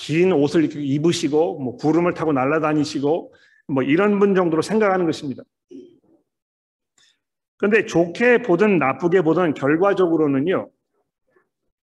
긴 0.00 0.32
옷을 0.32 0.68
입으시고 0.76 1.58
뭐 1.58 1.76
구름을 1.76 2.14
타고 2.14 2.32
날아다니시고 2.32 3.34
뭐 3.66 3.82
이런 3.82 4.20
분 4.20 4.34
정도로 4.36 4.62
생각하는 4.62 5.06
것입니다. 5.06 5.42
그런데 7.58 7.84
좋게 7.84 8.42
보든 8.42 8.78
나쁘게 8.78 9.22
보든 9.22 9.52
결과적으로는요. 9.54 10.70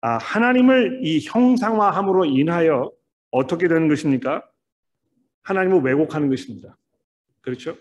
아, 0.01 0.17
하나님을 0.19 1.01
이 1.03 1.21
형상화함으로 1.27 2.25
인하여 2.25 2.91
어떻게 3.31 3.69
되는 3.69 3.89
것입니까? 3.89 4.45
하나님을 5.43 5.81
왜곡하는 5.81 6.29
것입니다. 6.31 6.77
그렇죠? 7.41 7.77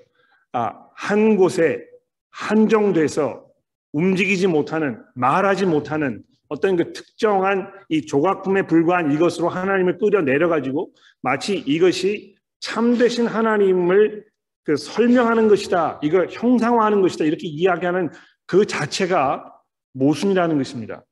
아, 0.52 0.88
한 0.96 1.38
곳에 1.38 1.86
한정돼서 2.32 3.46
움직이지 3.94 4.48
못하는, 4.48 5.02
말하지 5.14 5.66
못하는 5.66 6.24
어떤 6.48 6.76
그 6.76 6.94
특정한 6.94 7.72
이 7.90 8.06
조각품에 8.06 8.64
불과한 8.64 9.12
이것으로 9.12 9.50
하나님을 9.50 9.98
끌어 9.98 10.22
내려가지고 10.22 10.92
마치 11.22 11.58
이것이 11.58 12.36
참되신 12.60 13.28
하나님을 13.28 14.26
그 14.66 14.76
설명하는 14.76 15.48
것이다. 15.48 16.00
이걸 16.04 16.28
형상화하는 16.30 17.02
것이다. 17.02 17.24
이렇게 17.26 17.48
이야기하는 17.48 18.10
그 18.48 18.66
자체가 18.66 19.54
모순이라는 19.94 20.58
것입니다. 20.58 21.06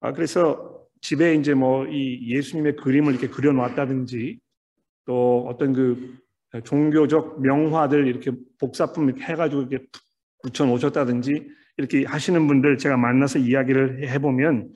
아, 0.00 0.12
그래서 0.12 0.82
집에 1.00 1.34
이제 1.34 1.54
뭐 1.54 1.86
이 1.86 2.34
예수님의 2.34 2.76
그림을 2.76 3.12
이렇게 3.12 3.28
그려놨다든지 3.28 4.38
또 5.06 5.46
어떤 5.48 5.72
그 5.72 6.18
종교적 6.64 7.40
명화들 7.40 8.06
이렇게 8.06 8.32
복사품 8.58 9.08
이렇게 9.08 9.24
해가지고 9.24 9.62
이렇게 9.62 9.86
붙여 10.42 10.66
놓으셨다든지 10.66 11.48
이렇게 11.76 12.04
하시는 12.04 12.46
분들 12.46 12.78
제가 12.78 12.96
만나서 12.96 13.38
이야기를 13.38 14.08
해보면 14.08 14.72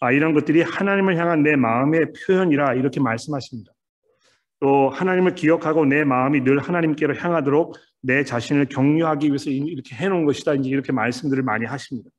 아, 0.00 0.12
이런 0.12 0.34
것들이 0.34 0.62
하나님을 0.62 1.16
향한 1.16 1.42
내 1.42 1.56
마음의 1.56 2.12
표현이라 2.26 2.74
이렇게 2.74 3.00
말씀하십니다. 3.00 3.72
또 4.60 4.90
하나님을 4.90 5.34
기억하고 5.34 5.84
내 5.86 6.04
마음이 6.04 6.42
늘 6.42 6.58
하나님께로 6.58 7.14
향하도록 7.16 7.74
내 8.02 8.24
자신을 8.24 8.66
격려하기 8.66 9.28
위해서 9.28 9.50
이렇게 9.50 9.94
해놓은 9.94 10.24
것이다. 10.24 10.54
이제 10.54 10.68
이렇게 10.68 10.92
말씀들을 10.92 11.42
많이 11.42 11.64
하십니다. 11.66 12.10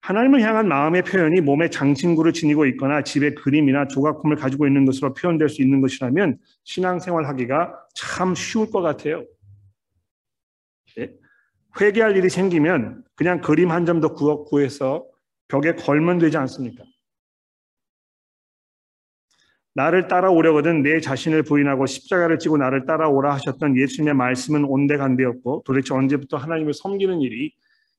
하나님을 0.00 0.40
향한 0.42 0.68
마음의 0.68 1.02
표현이 1.02 1.40
몸에 1.40 1.68
장신구를 1.68 2.32
지니고 2.32 2.66
있거나 2.66 3.02
집에 3.02 3.34
그림이나 3.34 3.88
조각품을 3.88 4.36
가지고 4.36 4.66
있는 4.68 4.84
것으로 4.84 5.14
표현될 5.14 5.48
수 5.48 5.62
있는 5.62 5.80
것이라면 5.80 6.38
신앙생활 6.62 7.26
하기가 7.26 7.74
참 7.94 8.34
쉬울 8.36 8.70
것 8.70 8.82
같아요. 8.82 9.24
네? 10.96 11.10
회개할 11.80 12.16
일이 12.16 12.28
생기면 12.30 13.02
그냥 13.16 13.40
그림 13.40 13.70
한 13.72 13.84
점 13.84 14.00
더 14.00 14.14
구해서 14.14 15.04
벽에 15.48 15.74
걸면 15.74 16.18
되지 16.18 16.36
않습니까? 16.36 16.84
나를 19.76 20.08
따라오려거든 20.08 20.82
내 20.82 21.00
자신을 21.00 21.42
부인하고 21.42 21.84
십자가를 21.84 22.38
지고 22.38 22.56
나를 22.56 22.86
따라오라 22.86 23.34
하셨던 23.34 23.76
예수님의 23.76 24.14
말씀은 24.14 24.64
온데간데였고 24.64 25.64
도대체 25.66 25.92
언제부터 25.92 26.38
하나님을 26.38 26.72
섬기는 26.72 27.20
일이 27.20 27.52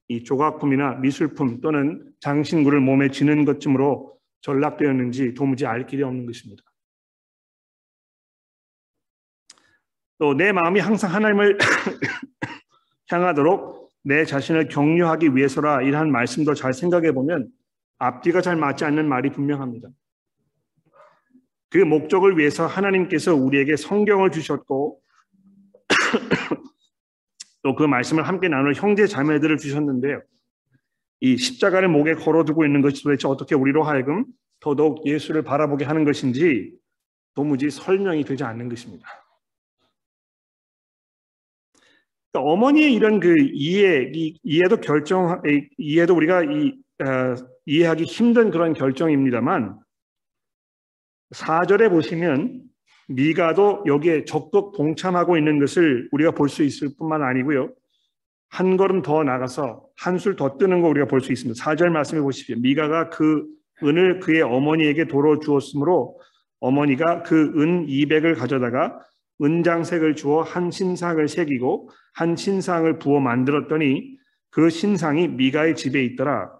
이 0.07 0.23
조각품이나 0.23 0.95
미술품 0.95 1.61
또는 1.61 2.11
장신구를 2.19 2.79
몸에 2.79 3.11
지는 3.11 3.45
것쯤으로 3.45 4.17
전락되었는지 4.41 5.35
도무지 5.35 5.67
알 5.67 5.85
길이 5.85 6.01
없는 6.01 6.25
것입니다. 6.25 6.63
또 10.17 10.33
내 10.33 10.51
마음이 10.51 10.79
항상 10.79 11.13
하나님을 11.13 11.59
향하도록 13.09 13.91
내 14.01 14.25
자신을 14.25 14.67
격려하기 14.69 15.35
위해서라 15.35 15.83
이러한 15.83 16.11
말씀도 16.11 16.55
잘 16.55 16.73
생각해 16.73 17.11
보면 17.11 17.49
앞뒤가 17.99 18.41
잘 18.41 18.55
맞지 18.55 18.83
않는 18.83 19.07
말이 19.07 19.29
분명합니다. 19.29 19.89
그 21.69 21.77
목적을 21.79 22.37
위해서 22.37 22.65
하나님께서 22.65 23.35
우리에게 23.35 23.75
성경을 23.75 24.31
주셨고 24.31 25.01
또 27.63 27.75
그 27.75 27.83
말씀을 27.83 28.27
함께 28.27 28.47
나눌 28.47 28.73
형제 28.73 29.07
자매들을 29.07 29.57
주셨는데요. 29.57 30.21
이 31.19 31.37
십자가를 31.37 31.89
목에 31.89 32.13
걸어두고 32.13 32.65
있는 32.65 32.81
것이 32.81 33.03
도대체 33.03 33.27
어떻게 33.27 33.55
우리로 33.55 33.83
하여금 33.83 34.25
더더욱 34.59 35.05
예수를 35.05 35.43
바라보게 35.43 35.83
하는 35.85 36.05
것인지 36.05 36.71
도무지 37.35 37.69
설명이 37.69 38.23
되지 38.23 38.43
않는 38.43 38.69
것입니다. 38.69 39.07
그러니까 42.31 42.51
어머니의 42.51 42.93
이런 42.93 43.19
그 43.19 43.35
이해, 43.53 44.11
이해도 44.43 44.77
결정, 44.77 45.41
이해도 45.77 46.15
우리가 46.15 46.43
이, 46.43 46.73
어, 46.99 47.35
이해하기 47.65 48.03
힘든 48.03 48.51
그런 48.51 48.73
결정입니다만 48.73 49.79
4절에 51.33 51.89
보시면 51.89 52.61
미가도 53.09 53.83
여기에 53.85 54.25
적극 54.25 54.73
동참하고 54.73 55.37
있는 55.37 55.59
것을 55.59 56.09
우리가 56.11 56.31
볼 56.31 56.49
수 56.49 56.63
있을 56.63 56.89
뿐만 56.97 57.23
아니고요. 57.23 57.69
한 58.49 58.77
걸음 58.77 59.01
더 59.01 59.23
나가서 59.23 59.83
한술 59.97 60.35
더 60.35 60.57
뜨는 60.57 60.81
거 60.81 60.87
우리가 60.89 61.07
볼 61.07 61.21
수 61.21 61.31
있습니다. 61.31 61.61
4절 61.61 61.89
말씀해 61.89 62.21
보십시오. 62.21 62.57
미가가 62.59 63.09
그 63.09 63.45
은을 63.83 64.19
그의 64.19 64.41
어머니에게 64.41 65.05
도로 65.05 65.39
주었으므로 65.39 66.19
어머니가 66.59 67.23
그 67.23 67.53
은 67.57 67.85
200을 67.87 68.35
가져다가 68.37 68.99
은장색을 69.43 70.15
주어 70.15 70.41
한 70.41 70.71
신상을 70.71 71.27
새기고 71.27 71.89
한 72.13 72.35
신상을 72.35 72.97
부어 72.99 73.19
만들었더니 73.19 74.17
그 74.49 74.69
신상이 74.69 75.27
미가의 75.27 75.75
집에 75.75 76.03
있더라. 76.03 76.51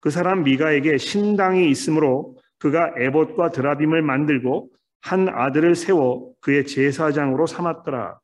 그 0.00 0.10
사람 0.10 0.42
미가에게 0.44 0.96
신당이 0.96 1.68
있으므로 1.70 2.35
그가 2.58 2.94
에봇과 2.96 3.50
드라빔을 3.50 4.02
만들고 4.02 4.70
한 5.02 5.28
아들을 5.28 5.74
세워 5.74 6.32
그의 6.40 6.66
제사장으로 6.66 7.46
삼았더라. 7.46 8.18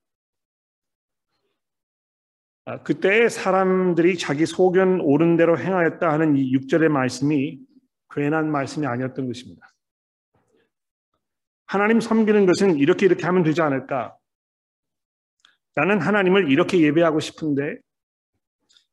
아, 2.65 2.83
그때 2.83 3.29
사람들이 3.29 4.19
자기 4.19 4.47
소견 4.47 5.01
옳은 5.01 5.37
대로 5.37 5.59
행하였다 5.59 6.09
하는 6.09 6.37
이 6.37 6.53
6절의 6.53 6.89
말씀이 6.89 7.59
괜한 8.11 8.51
말씀이 8.51 8.87
아니었던 8.87 9.27
것입니다. 9.27 9.67
하나님 11.67 12.01
섬기는 12.01 12.47
것은 12.47 12.79
이렇게 12.79 13.07
이렇게 13.07 13.25
하면 13.27 13.43
되지 13.43 13.63
않을까? 13.63 14.17
나는 15.75 16.01
하나님을 16.01 16.51
이렇게 16.51 16.81
예배하고 16.81 17.19
싶은데 17.19 17.79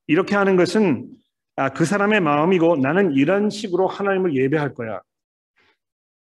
이렇게 0.08 0.36
하는 0.36 0.55
것은 0.55 1.10
아, 1.55 1.69
그 1.69 1.86
사람의 1.86 2.22
마음이고 2.22 2.77
나는 2.77 3.12
이런 3.12 3.50
식으로 3.50 3.88
하나님을 3.88 4.34
예배할 4.34 4.74
거야. 4.74 5.01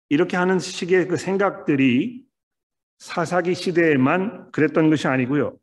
이렇게 0.09 0.37
하는 0.37 0.59
식의 0.59 1.09
그 1.09 1.17
생각들이 1.17 2.25
사사기 2.99 3.55
시대에만 3.55 4.53
그랬던 4.53 4.91
것이 4.91 5.09
아니고요. 5.09 5.57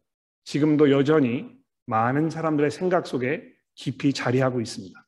지금도 0.44 0.92
여전히 0.92 1.50
많은 1.86 2.30
사람들의 2.30 2.72
생각 2.72 3.08
속에 3.08 3.54
깊이 3.76 4.14
자리하고 4.14 4.62
있습니다. 4.62 5.04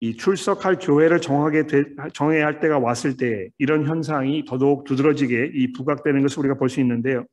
이 0.00 0.16
출석할 0.16 0.78
교회를 0.78 1.20
정하게 1.20 1.66
되, 1.66 1.84
정해야 2.12 2.46
할 2.46 2.60
때가 2.60 2.78
왔을 2.78 3.16
때 3.16 3.48
이런 3.58 3.86
현상이 3.86 4.44
더더욱 4.44 4.84
두드러지게 4.84 5.52
이 5.54 5.72
부각되는 5.72 6.20
것을 6.22 6.40
우리가 6.40 6.54
볼 6.56 6.68
수 6.68 6.80
있는데요. 6.80 7.24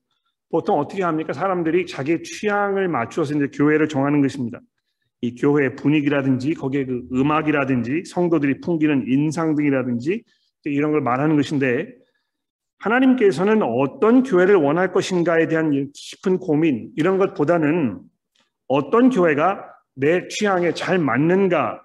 보통 0.49 0.79
어떻게 0.79 1.03
합니까? 1.03 1.33
사람들이 1.33 1.87
자기 1.87 2.21
취향을 2.21 2.87
맞추어서 2.87 3.33
이제 3.35 3.47
교회를 3.47 3.89
정하는 3.89 4.21
것입니다. 4.21 4.59
이 5.23 5.35
교회 5.35 5.73
분위기라든지 5.73 6.53
거기에 6.53 6.83
그 6.83 7.07
음악이라든지 7.13 8.03
성도들이 8.05 8.59
풍기는 8.59 9.05
인상 9.07 9.55
등이라든지 9.55 10.21
이런 10.65 10.91
걸 10.91 10.99
말하는 10.99 11.37
것인데 11.37 11.95
하나님께서는 12.79 13.61
어떤 13.63 14.23
교회를 14.23 14.55
원할 14.55 14.91
것인가에 14.91 15.47
대한 15.47 15.93
깊은 15.93 16.39
고민 16.39 16.91
이런 16.97 17.17
것보다는 17.19 18.01
어떤 18.67 19.09
교회가 19.09 19.65
내 19.95 20.27
취향에 20.27 20.73
잘 20.73 20.99
맞는가 20.99 21.81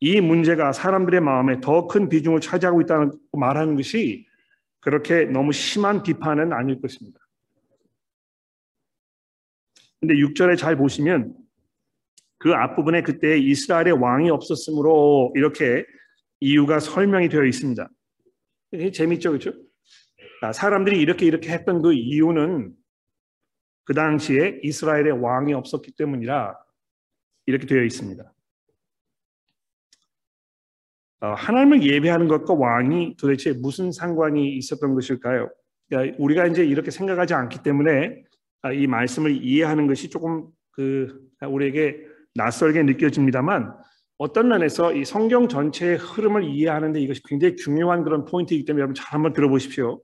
이 0.00 0.22
문제가 0.22 0.72
사람들의 0.72 1.20
마음에 1.20 1.60
더 1.60 1.88
큰 1.88 2.08
비중을 2.08 2.40
차지하고 2.40 2.80
있다는 2.80 3.12
말하는 3.32 3.76
것이 3.76 4.26
그렇게 4.80 5.26
너무 5.26 5.52
심한 5.52 6.02
비판은 6.02 6.54
아닐 6.54 6.80
것입니다. 6.80 7.20
근데 10.00 10.14
6절에 10.14 10.56
잘 10.56 10.76
보시면 10.76 11.47
그 12.38 12.52
앞부분에 12.52 13.02
그때 13.02 13.36
이스라엘의 13.38 14.00
왕이 14.00 14.30
없었으므로 14.30 15.32
이렇게 15.34 15.84
이유가 16.40 16.78
설명이 16.78 17.28
되어 17.28 17.44
있습니다. 17.44 17.88
재밌죠, 18.92 19.30
그렇죠? 19.30 19.52
사람들이 20.52 21.00
이렇게 21.00 21.26
이렇게 21.26 21.50
했던 21.50 21.82
그 21.82 21.92
이유는 21.92 22.72
그 23.84 23.94
당시에 23.94 24.60
이스라엘의 24.62 25.20
왕이 25.20 25.52
없었기 25.54 25.92
때문이라 25.92 26.56
이렇게 27.46 27.66
되어 27.66 27.82
있습니다. 27.82 28.32
어, 31.20 31.32
하나님을 31.32 31.82
예배하는 31.82 32.28
것과 32.28 32.54
왕이 32.54 33.16
도대체 33.16 33.52
무슨 33.52 33.90
상관이 33.90 34.56
있었던 34.56 34.94
것일까요? 34.94 35.50
우리가 36.18 36.46
이제 36.46 36.64
이렇게 36.64 36.90
생각하지 36.92 37.34
않기 37.34 37.62
때문에 37.62 38.22
아, 38.62 38.72
이 38.72 38.86
말씀을 38.86 39.42
이해하는 39.42 39.86
것이 39.86 40.10
조금 40.10 40.46
그 40.70 41.28
우리에게 41.40 42.07
낯설게 42.38 42.84
느껴집니다만 42.84 43.74
어떤 44.16 44.48
면에서 44.48 44.94
이 44.94 45.04
성경 45.04 45.48
전체의 45.48 45.96
흐름을 45.98 46.44
이해하는데 46.44 47.00
이것이 47.00 47.22
굉장히 47.24 47.56
중요한 47.56 48.02
그런 48.02 48.24
포인트이기 48.24 48.64
때문에 48.64 48.80
여러분 48.80 48.94
잘 48.94 49.12
한번 49.12 49.32
들어보십시오. 49.32 50.00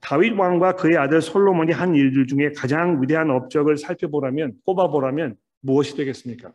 다윗 0.00 0.32
왕과 0.38 0.76
그의 0.76 0.96
아들 0.98 1.20
솔로몬이 1.22 1.72
한 1.72 1.94
일들 1.94 2.26
중에 2.26 2.52
가장 2.56 3.00
위대한 3.02 3.30
업적을 3.30 3.76
살펴보라면 3.76 4.52
꼽아보라면 4.64 5.36
무엇이 5.62 5.96
되겠습니까? 5.96 6.52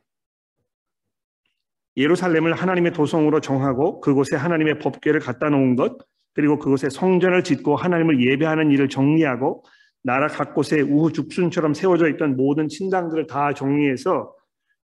예루살렘을 1.97 2.53
하나님의 2.53 2.93
도성으로 2.93 3.41
정하고 3.41 3.99
그곳에 3.99 4.37
하나님의 4.37 4.79
법궤를 4.79 5.19
갖다 5.19 5.49
놓은 5.49 5.75
것 5.75 5.97
그리고 6.33 6.59
그곳에 6.59 6.89
성전을 6.89 7.43
짓고 7.43 7.75
하나님을 7.75 8.25
예배하는 8.25 8.71
일을 8.71 8.87
정리하고 8.87 9.65
나라 10.03 10.27
각 10.27 10.53
곳에 10.53 10.81
우후죽순처럼 10.81 11.73
세워져 11.73 12.09
있던 12.09 12.35
모든 12.35 12.67
신당들을 12.67 13.27
다 13.27 13.53
정리해서 13.53 14.35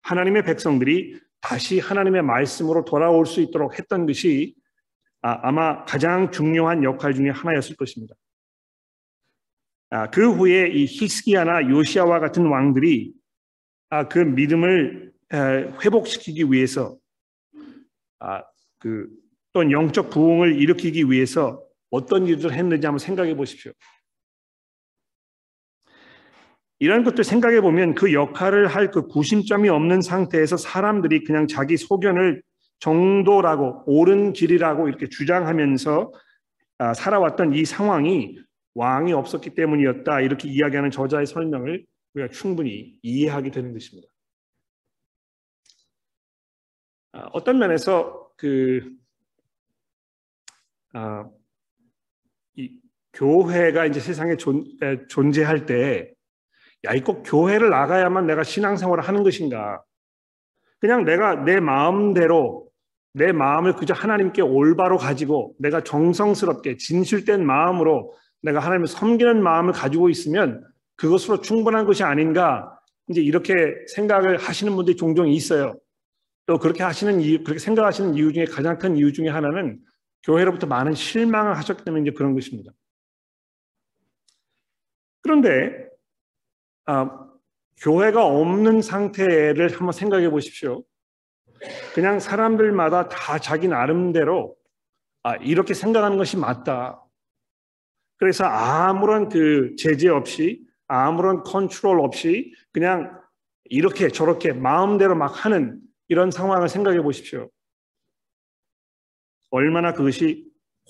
하나님의 0.02 0.44
백성들이 0.44 1.18
다시 1.40 1.80
하나님의 1.80 2.22
말씀으로 2.22 2.84
돌아올 2.84 3.26
수 3.26 3.40
있도록 3.40 3.78
했던 3.78 4.06
것이 4.06 4.54
아, 5.20 5.50
마 5.50 5.84
가장 5.84 6.30
중요한 6.30 6.84
역할 6.84 7.12
중의 7.12 7.32
하나였을 7.32 7.76
것입니다. 7.76 8.14
아, 9.90 10.10
그 10.10 10.32
후에 10.32 10.68
이 10.68 10.84
히스기야나 10.84 11.68
요시아와 11.68 12.20
같은 12.20 12.46
왕들이 12.46 13.12
아, 13.90 14.06
그 14.06 14.18
믿음을 14.18 15.12
회복시키기 15.32 16.44
위해서 16.52 16.96
아, 18.20 18.42
그 18.78 19.08
또는 19.52 19.72
영적 19.72 20.10
부흥을 20.10 20.60
일으키기 20.60 21.10
위해서 21.10 21.62
어떤 21.90 22.26
일을 22.26 22.52
했는지 22.52 22.86
한번 22.86 22.98
생각해 22.98 23.34
보십시오. 23.34 23.72
이런 26.80 27.02
것들 27.04 27.24
생각해 27.24 27.60
보면 27.60 27.94
그 27.94 28.12
역할을 28.12 28.68
할 28.68 28.90
그 28.90 29.06
구심점이 29.06 29.68
없는 29.68 30.00
상태에서 30.00 30.56
사람들이 30.56 31.24
그냥 31.24 31.46
자기 31.46 31.76
소견을 31.76 32.42
정도라고 32.78 33.82
옳은 33.86 34.32
길이라고 34.32 34.88
이렇게 34.88 35.08
주장하면서 35.08 36.12
아, 36.78 36.94
살아왔던 36.94 37.54
이 37.54 37.64
상황이 37.64 38.38
왕이 38.74 39.12
없었기 39.12 39.50
때문이었다 39.54 40.20
이렇게 40.20 40.48
이야기하는 40.48 40.90
저자의 40.90 41.26
설명을 41.26 41.84
우리가 42.14 42.30
충분히 42.32 42.96
이해하게 43.02 43.50
되는 43.50 43.72
것입니다. 43.72 44.08
아, 47.12 47.28
어떤 47.32 47.58
면에서 47.58 48.30
그 48.36 48.92
아, 50.92 51.28
이 52.54 52.78
교회가 53.12 53.86
이제 53.86 54.00
세상에 54.00 54.36
존, 54.36 54.64
존재할 55.08 55.66
때, 55.66 56.14
야, 56.84 56.92
이 56.94 57.00
꼭 57.00 57.22
교회를 57.24 57.70
나가야만 57.70 58.26
내가 58.26 58.44
신앙생활을 58.44 59.06
하는 59.06 59.22
것인가? 59.22 59.82
그냥 60.80 61.04
내가 61.04 61.34
내 61.44 61.58
마음대로 61.60 62.68
내 63.14 63.32
마음을 63.32 63.74
그저 63.74 63.94
하나님께 63.94 64.42
올바로 64.42 64.96
가지고 64.96 65.54
내가 65.58 65.82
정성스럽게 65.82 66.76
진실된 66.76 67.44
마음으로 67.44 68.12
내가 68.42 68.60
하나님을 68.60 68.86
섬기는 68.86 69.42
마음을 69.42 69.72
가지고 69.72 70.08
있으면 70.08 70.64
그것으로 70.96 71.40
충분한 71.40 71.84
것이 71.84 72.04
아닌가? 72.04 72.78
이제 73.08 73.20
이렇게 73.20 73.54
생각을 73.94 74.36
하시는 74.36 74.74
분들이 74.76 74.96
종종 74.96 75.28
있어요. 75.28 75.74
또 76.46 76.58
그렇게 76.58 76.82
하시는 76.82 77.20
이유, 77.20 77.42
그렇게 77.42 77.58
생각하시는 77.58 78.14
이유 78.14 78.32
중에 78.32 78.44
가장 78.44 78.78
큰 78.78 78.96
이유 78.96 79.12
중에 79.12 79.28
하나는 79.28 79.78
교회로부터 80.24 80.66
많은 80.66 80.94
실망을 80.94 81.56
하셨기 81.56 81.84
때문에 81.84 82.02
이제 82.02 82.12
그런 82.12 82.34
것입니다. 82.34 82.70
그런데 85.22 85.87
아, 86.90 87.06
교회가 87.82 88.24
없는 88.24 88.80
상태를 88.80 89.70
한번 89.72 89.92
생각해 89.92 90.30
보십시오. 90.30 90.82
그냥 91.94 92.18
사람들마다 92.18 93.10
다 93.10 93.38
자기 93.38 93.68
나름대로 93.68 94.56
아, 95.22 95.36
이렇게 95.36 95.74
생각하는 95.74 96.16
것이 96.16 96.38
맞다. 96.38 97.04
그래서 98.16 98.44
아무런 98.44 99.28
그 99.28 99.76
제재 99.76 100.08
없이 100.08 100.64
아무런 100.86 101.42
컨트롤 101.42 102.00
없이 102.00 102.54
그냥 102.72 103.20
이렇게 103.64 104.08
저렇게 104.08 104.54
마음대로 104.54 105.14
막 105.14 105.44
하는 105.44 105.78
이런 106.08 106.30
상황을 106.30 106.70
생각해 106.70 107.02
보십시오. 107.02 107.50
얼마나 109.50 109.92
그것이 109.92 110.46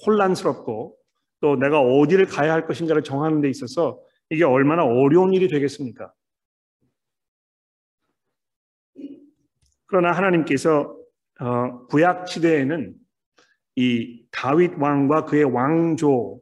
혼란스럽고 0.07 0.97
또 1.41 1.57
내가 1.57 1.81
어디를 1.81 2.27
가야 2.27 2.53
할 2.53 2.67
것인가를 2.69 3.03
정하는 3.03 3.41
데 3.41 3.51
있어서 3.51 4.01
이게 4.31 4.45
얼마나 4.45 4.85
어려운 4.85 5.33
일이 5.33 5.49
되겠습니까? 5.49 6.13
그러나 9.87 10.13
하나님께서 10.13 10.97
어, 11.41 11.87
구약 11.87 12.29
시대에는 12.29 12.95
이 13.77 14.27
다윗 14.31 14.73
왕과 14.79 15.25
그의 15.25 15.45
왕조 15.45 16.41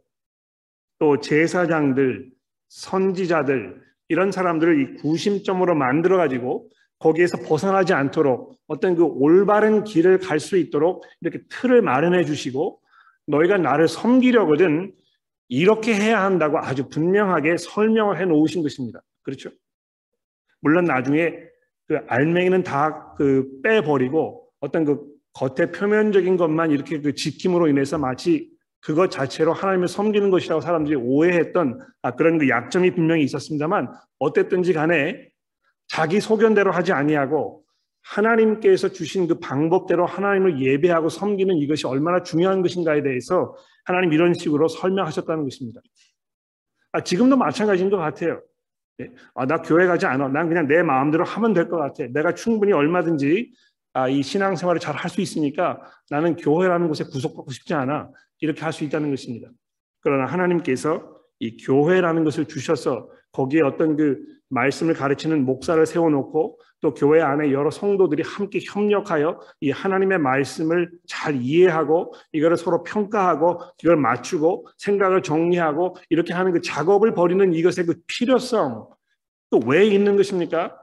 또 0.98 1.20
제사장들 1.20 2.30
선지자들 2.68 3.82
이런 4.08 4.32
사람들을 4.32 4.80
이 4.80 4.94
구심점으로 5.02 5.74
만들어 5.74 6.16
가지고 6.16 6.70
거기에서 6.98 7.38
벗어나지 7.38 7.92
않도록 7.92 8.58
어떤 8.66 8.96
그 8.96 9.04
올바른 9.04 9.84
길을 9.84 10.18
갈 10.18 10.40
수 10.40 10.56
있도록 10.56 11.04
이렇게 11.20 11.40
틀을 11.50 11.82
마련해 11.82 12.24
주시고 12.24 12.80
너희가 13.26 13.58
나를 13.58 13.86
섬기려거든 13.86 14.92
이렇게 15.48 15.94
해야 15.94 16.22
한다고 16.22 16.58
아주 16.58 16.88
분명하게 16.88 17.56
설명을 17.56 18.20
해 18.20 18.24
놓으신 18.24 18.62
것입니다. 18.62 19.00
그렇죠? 19.22 19.50
물론 20.60 20.84
나중에 20.84 21.34
그 21.86 21.98
알맹이는 22.08 22.62
다 22.62 23.06
그 23.16 23.60
빼버리고 23.62 24.48
어떤 24.60 24.84
그 24.84 25.00
겉에 25.32 25.72
표면적인 25.72 26.36
것만 26.36 26.70
이렇게 26.70 27.00
그 27.00 27.14
지킴으로 27.14 27.68
인해서 27.68 27.98
마치 27.98 28.50
그것 28.80 29.10
자체로 29.10 29.52
하나님을 29.52 29.88
섬기는 29.88 30.30
것이라고 30.30 30.60
사람들이 30.60 30.96
오해했던 30.96 31.80
아, 32.02 32.10
그런 32.12 32.38
그 32.38 32.48
약점이 32.48 32.92
분명히 32.94 33.24
있었습니다만 33.24 33.88
어땠든지 34.18 34.72
간에 34.72 35.28
자기 35.88 36.20
소견대로 36.20 36.70
하지 36.72 36.92
아니하고 36.92 37.64
하나님께서 38.14 38.88
주신 38.88 39.26
그 39.26 39.38
방법대로 39.40 40.06
하나님을 40.06 40.60
예배하고 40.62 41.08
섬기는 41.08 41.56
이것이 41.56 41.86
얼마나 41.86 42.22
중요한 42.22 42.62
것인가에 42.62 43.02
대해서 43.02 43.56
하나님 43.84 44.12
이런 44.12 44.32
식으로 44.34 44.68
설명하셨다는 44.68 45.44
것입니다. 45.44 45.80
아, 46.92 47.02
지금도 47.02 47.36
마찬가지인 47.36 47.90
것 47.90 47.96
같아요. 47.96 48.40
네. 48.98 49.08
아, 49.34 49.44
나 49.46 49.60
교회 49.60 49.86
가지 49.86 50.06
않아. 50.06 50.28
난 50.28 50.48
그냥 50.48 50.66
내 50.68 50.82
마음대로 50.82 51.24
하면 51.24 51.52
될 51.52 51.68
것 51.68 51.76
같아. 51.78 52.04
내가 52.12 52.32
충분히 52.34 52.72
얼마든지 52.72 53.52
아, 53.92 54.08
이 54.08 54.22
신앙생활을 54.22 54.80
잘 54.80 54.94
할 54.94 55.10
수 55.10 55.20
있으니까 55.20 55.80
나는 56.10 56.36
교회라는 56.36 56.88
곳에 56.88 57.04
구속받고 57.04 57.50
싶지 57.50 57.74
않아. 57.74 58.10
이렇게 58.40 58.60
할 58.62 58.72
수 58.72 58.84
있다는 58.84 59.10
것입니다. 59.10 59.48
그러나 60.00 60.26
하나님께서 60.26 61.02
이 61.40 61.56
교회라는 61.56 62.24
것을 62.24 62.44
주셔서 62.46 63.10
거기에 63.32 63.62
어떤 63.62 63.96
그 63.96 64.18
말씀을 64.48 64.94
가르치는 64.94 65.44
목사를 65.44 65.84
세워놓고 65.84 66.58
또 66.80 66.94
교회 66.94 67.20
안에 67.20 67.52
여러 67.52 67.70
성도들이 67.70 68.22
함께 68.22 68.60
협력하여 68.62 69.40
이 69.60 69.70
하나님의 69.70 70.18
말씀을 70.18 70.90
잘 71.06 71.36
이해하고 71.36 72.12
이거를 72.32 72.56
서로 72.56 72.82
평가하고 72.82 73.60
이걸 73.82 73.96
맞추고 73.96 74.68
생각을 74.78 75.22
정리하고 75.22 75.96
이렇게 76.10 76.34
하는 76.34 76.52
그 76.52 76.60
작업을 76.60 77.14
벌이는 77.14 77.54
이것의 77.54 77.86
그 77.86 77.94
필요성 78.06 78.88
또 79.50 79.60
왜 79.66 79.86
있는 79.86 80.16
것입니까? 80.16 80.76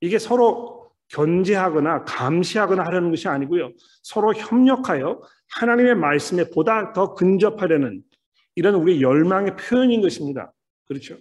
이게 0.00 0.18
서로 0.18 0.90
견제하거나 1.08 2.04
감시하거나 2.04 2.84
하려는 2.84 3.10
것이 3.10 3.28
아니고요. 3.28 3.72
서로 4.02 4.32
협력하여 4.34 5.20
하나님의 5.50 5.94
말씀에 5.96 6.50
보다 6.50 6.92
더 6.92 7.14
근접하려는 7.14 8.02
이런 8.54 8.74
우리 8.74 9.02
열망의 9.02 9.56
표현인 9.56 10.00
것입니다. 10.00 10.52
그렇죠? 10.86 11.16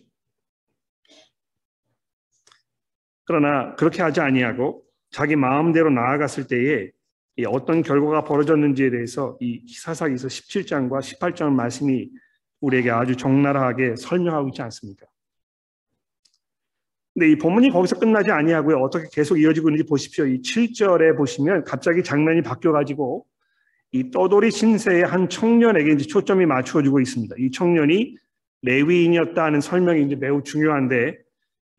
그러나 3.26 3.76
그렇게 3.76 4.02
하지 4.02 4.20
아니하고 4.20 4.84
자기 5.10 5.36
마음대로 5.36 5.90
나아갔을 5.90 6.48
때에 6.48 6.92
어떤 7.48 7.82
결과가 7.82 8.24
벌어졌는지에 8.24 8.90
대해서 8.92 9.38
이 9.40 9.66
사사기서 9.68 10.28
17장과 10.28 11.00
18장 11.00 11.52
말씀이 11.54 12.10
우리에게 12.60 12.92
아주 12.92 13.16
적나라하게 13.16 13.96
설명하고 13.96 14.50
있지 14.50 14.62
않습니까? 14.62 15.08
근데 17.14 17.32
이 17.32 17.36
본문이 17.38 17.72
거기서 17.72 18.00
끝나지 18.00 18.32
아니하고요. 18.32 18.78
어떻게 18.78 19.08
계속 19.12 19.38
이어지고 19.38 19.70
있는지 19.70 19.88
보십시오. 19.88 20.26
이 20.26 20.42
7절에 20.42 21.18
보시면 21.18 21.66
갑자기 21.66 22.04
장면이 22.04 22.42
바뀌어 22.42 22.72
가지고 22.72 23.26
이 23.92 24.10
떠돌이 24.12 24.52
신세의 24.52 25.04
한 25.04 25.28
청년에게 25.28 25.92
이제 25.92 26.06
초점이 26.06 26.46
맞추어지고 26.46 27.02
있습니다. 27.02 27.36
이 27.40 27.52
청년이 27.52 28.16
레위인이었다 28.62 29.50
는 29.50 29.60
설명이 29.60 30.04
이제 30.06 30.16
매우 30.16 30.44
중요한데 30.44 31.18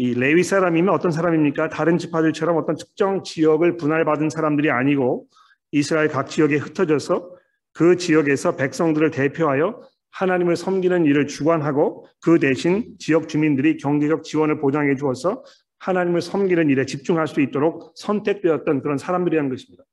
이 0.02 0.14
레위 0.14 0.42
사람이면 0.42 0.92
어떤 0.92 1.12
사람입니까? 1.12 1.68
다른 1.68 1.96
지파들처럼 1.96 2.56
어떤 2.56 2.74
특정 2.74 3.22
지역을 3.22 3.76
분할받은 3.76 4.30
사람들이 4.30 4.68
아니고 4.68 5.28
이스라엘 5.70 6.08
각 6.08 6.28
지역에 6.28 6.56
흩어져서 6.56 7.30
그 7.72 7.94
지역에서 7.94 8.56
백성들을 8.56 9.12
대표하여 9.12 9.80
하나님을 10.10 10.56
섬기는 10.56 11.04
일을 11.04 11.28
주관하고 11.28 12.08
그 12.20 12.40
대신 12.40 12.96
지역 12.98 13.28
주민들이 13.28 13.76
경제적 13.76 14.24
지원을 14.24 14.58
보장해 14.58 14.96
주어서 14.96 15.44
하나님을 15.78 16.20
섬기는 16.20 16.68
일에 16.68 16.84
집중할 16.84 17.28
수 17.28 17.40
있도록 17.40 17.92
선택되었던 17.94 18.82
그런 18.82 18.98
사람들이라는 18.98 19.50
것입니다. 19.50 19.84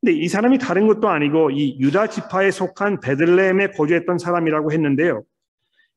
근데 0.00 0.12
이 0.12 0.26
사람이 0.26 0.58
다른 0.58 0.88
것도 0.88 1.08
아니고 1.08 1.52
이 1.52 1.78
유다 1.78 2.08
지파에 2.08 2.50
속한 2.50 2.98
베들레헴에 2.98 3.68
거주했던 3.76 4.18
사람이라고 4.18 4.72
했는데요. 4.72 5.22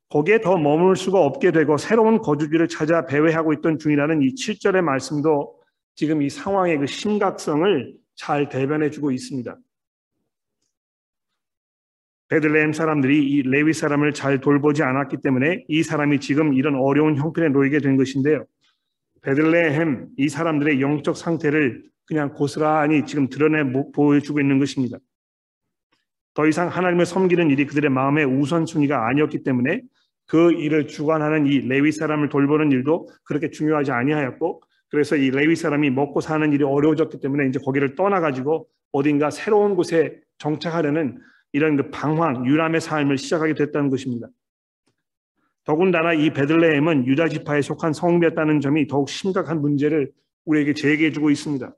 거기에 0.09 0.41
더 0.41 0.57
머물 0.57 0.95
수가 0.95 1.19
없게 1.19 1.51
되고 1.51 1.77
새로운 1.77 2.17
거주지를 2.19 2.67
찾아 2.67 3.05
배회하고 3.05 3.53
있던 3.53 3.77
중이라는 3.77 4.23
이 4.23 4.33
7절의 4.33 4.81
말씀도 4.81 5.59
지금 5.95 6.21
이 6.21 6.29
상황의 6.29 6.79
그 6.79 6.87
심각성을 6.87 7.93
잘 8.15 8.49
대변해 8.49 8.89
주고 8.89 9.11
있습니다. 9.11 9.55
베들레헴 12.29 12.73
사람들이 12.73 13.27
이 13.27 13.41
레위 13.43 13.73
사람을 13.73 14.13
잘 14.13 14.39
돌보지 14.39 14.83
않았기 14.83 15.17
때문에 15.23 15.65
이 15.67 15.83
사람이 15.83 16.19
지금 16.19 16.53
이런 16.53 16.75
어려운 16.75 17.15
형편에 17.17 17.49
놓이게 17.49 17.79
된 17.79 17.97
것인데요. 17.97 18.45
베들레헴 19.21 20.09
이 20.17 20.29
사람들의 20.29 20.79
영적 20.81 21.17
상태를 21.17 21.83
그냥 22.05 22.33
고스란히 22.33 23.05
지금 23.05 23.29
드러내 23.29 23.63
보여주고 23.93 24.39
있는 24.39 24.59
것입니다. 24.59 24.97
더 26.33 26.47
이상 26.47 26.69
하나님을 26.69 27.05
섬기는 27.05 27.49
일이 27.49 27.65
그들의 27.65 27.89
마음의 27.89 28.25
우선순위가 28.25 29.07
아니었기 29.09 29.43
때문에 29.43 29.81
그 30.29 30.51
일을 30.51 30.85
주관하는 30.85 31.47
이 31.47 31.59
레위 31.61 31.91
사람을 31.91 32.29
돌보는 32.29 32.71
일도 32.71 33.09
그렇게 33.23 33.49
중요하지 33.49 33.91
아니하였고 33.91 34.61
그래서 34.89 35.15
이 35.15 35.31
레위 35.31 35.55
사람이 35.55 35.89
먹고 35.89 36.21
사는 36.21 36.53
일이 36.53 36.63
어려워졌기 36.63 37.19
때문에 37.19 37.47
이제 37.49 37.59
거기를 37.65 37.95
떠나 37.95 38.19
가지고 38.19 38.67
어딘가 38.91 39.31
새로운 39.31 39.75
곳에 39.75 40.21
정착하려는 40.37 41.19
이런 41.51 41.77
그 41.77 41.89
방황, 41.89 42.45
유람의 42.45 42.79
삶을 42.79 43.17
시작하게 43.17 43.55
됐다는 43.55 43.89
것입니다. 43.89 44.27
더군다나 45.63 46.13
이 46.13 46.31
베들레헴은 46.31 47.07
유다 47.07 47.29
지파에 47.29 47.63
속한 47.63 47.93
성읍이었다는 47.93 48.61
점이 48.61 48.85
더욱 48.85 49.09
심각한 49.09 49.61
문제를 49.61 50.11
우리에게 50.45 50.75
제기해 50.75 51.11
주고 51.11 51.31
있습니다. 51.31 51.75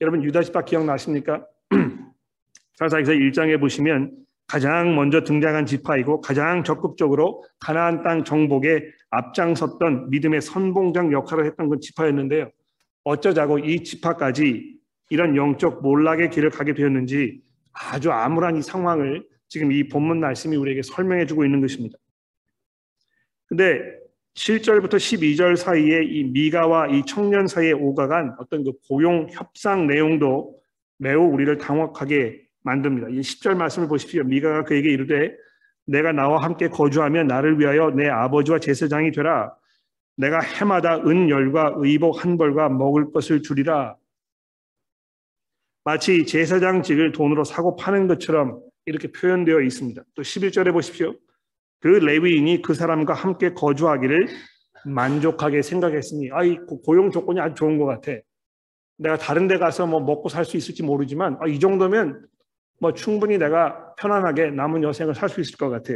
여러분 0.00 0.24
유다 0.24 0.42
지파 0.42 0.64
기억나십니까? 0.64 1.46
사사기서 2.74 3.12
1장에 3.12 3.60
보시면 3.60 4.12
가장 4.54 4.94
먼저 4.94 5.24
등장한 5.24 5.66
지파이고 5.66 6.20
가장 6.20 6.62
적극적으로 6.62 7.42
가나안 7.58 8.04
땅 8.04 8.22
정복에 8.22 8.84
앞장섰던 9.10 10.10
믿음의 10.10 10.42
선봉장 10.42 11.10
역할을 11.10 11.46
했던 11.46 11.68
그 11.68 11.80
지파였는데요. 11.80 12.52
어쩌자고 13.02 13.58
이 13.58 13.82
지파까지 13.82 14.76
이런 15.10 15.34
영적 15.34 15.82
몰락의 15.82 16.30
길을 16.30 16.50
가게 16.50 16.72
되었는지 16.72 17.40
아주 17.72 18.12
암울한 18.12 18.56
이 18.56 18.62
상황을 18.62 19.26
지금 19.48 19.72
이 19.72 19.88
본문 19.88 20.20
말씀이 20.20 20.56
우리에게 20.56 20.82
설명해 20.82 21.26
주고 21.26 21.44
있는 21.44 21.60
것입니다. 21.60 21.98
근데 23.46 23.80
7절부터 24.34 24.94
12절 24.94 25.56
사이에 25.56 26.04
이 26.04 26.30
미가와 26.30 26.90
이 26.90 27.02
청년 27.06 27.48
사이에 27.48 27.72
오가간 27.72 28.36
어떤 28.38 28.62
그 28.62 28.70
고용 28.88 29.26
협상 29.32 29.88
내용도 29.88 30.56
매우 30.96 31.24
우리를 31.24 31.58
당혹하게 31.58 32.43
만듭니다. 32.64 33.08
이 33.10 33.20
10절 33.20 33.54
말씀을 33.56 33.88
보십시오. 33.88 34.24
미가가 34.24 34.64
그에게 34.64 34.90
이르되 34.90 35.36
내가 35.86 36.12
나와 36.12 36.42
함께 36.42 36.68
거주하면 36.68 37.26
나를 37.26 37.60
위하여 37.60 37.90
내 37.90 38.08
아버지와 38.08 38.58
제사장이 38.58 39.12
되라. 39.12 39.54
내가 40.16 40.40
해마다 40.40 40.96
은열과 40.98 41.74
의복 41.76 42.24
한 42.24 42.36
벌과 42.36 42.68
먹을 42.68 43.12
것을 43.12 43.42
주리라. 43.42 43.96
마치 45.84 46.24
제사장직을 46.24 47.12
돈으로 47.12 47.44
사고 47.44 47.76
파는 47.76 48.06
것처럼 48.08 48.60
이렇게 48.86 49.12
표현되어 49.12 49.60
있습니다. 49.60 50.02
또 50.14 50.22
11절에 50.22 50.72
보십시오. 50.72 51.14
그 51.80 51.88
레위인이 51.88 52.62
그 52.62 52.72
사람과 52.72 53.12
함께 53.12 53.52
거주하기를 53.52 54.28
만족하게 54.86 55.60
생각했으니 55.60 56.30
아이 56.32 56.56
고용 56.84 57.10
조건이 57.10 57.40
아주 57.40 57.54
좋은 57.56 57.76
것 57.78 57.84
같아. 57.84 58.12
내가 58.96 59.18
다른 59.18 59.48
데 59.48 59.58
가서 59.58 59.86
뭐 59.86 60.00
먹고 60.00 60.28
살 60.30 60.44
수 60.46 60.56
있을지 60.56 60.82
모르지만 60.82 61.36
아, 61.40 61.46
이 61.46 61.58
정도면 61.58 62.26
뭐 62.84 62.92
충분히 62.92 63.38
내가 63.38 63.94
편안하게 63.94 64.50
남은 64.50 64.82
여생을 64.82 65.14
살 65.14 65.30
수 65.30 65.40
있을 65.40 65.56
것 65.56 65.70
같아. 65.70 65.94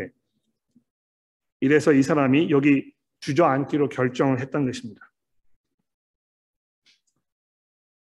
이래서 1.60 1.92
이 1.92 2.02
사람이 2.02 2.48
여기 2.48 2.94
주저앉기로 3.20 3.90
결정을 3.90 4.40
했던 4.40 4.64
것입니다. 4.64 5.02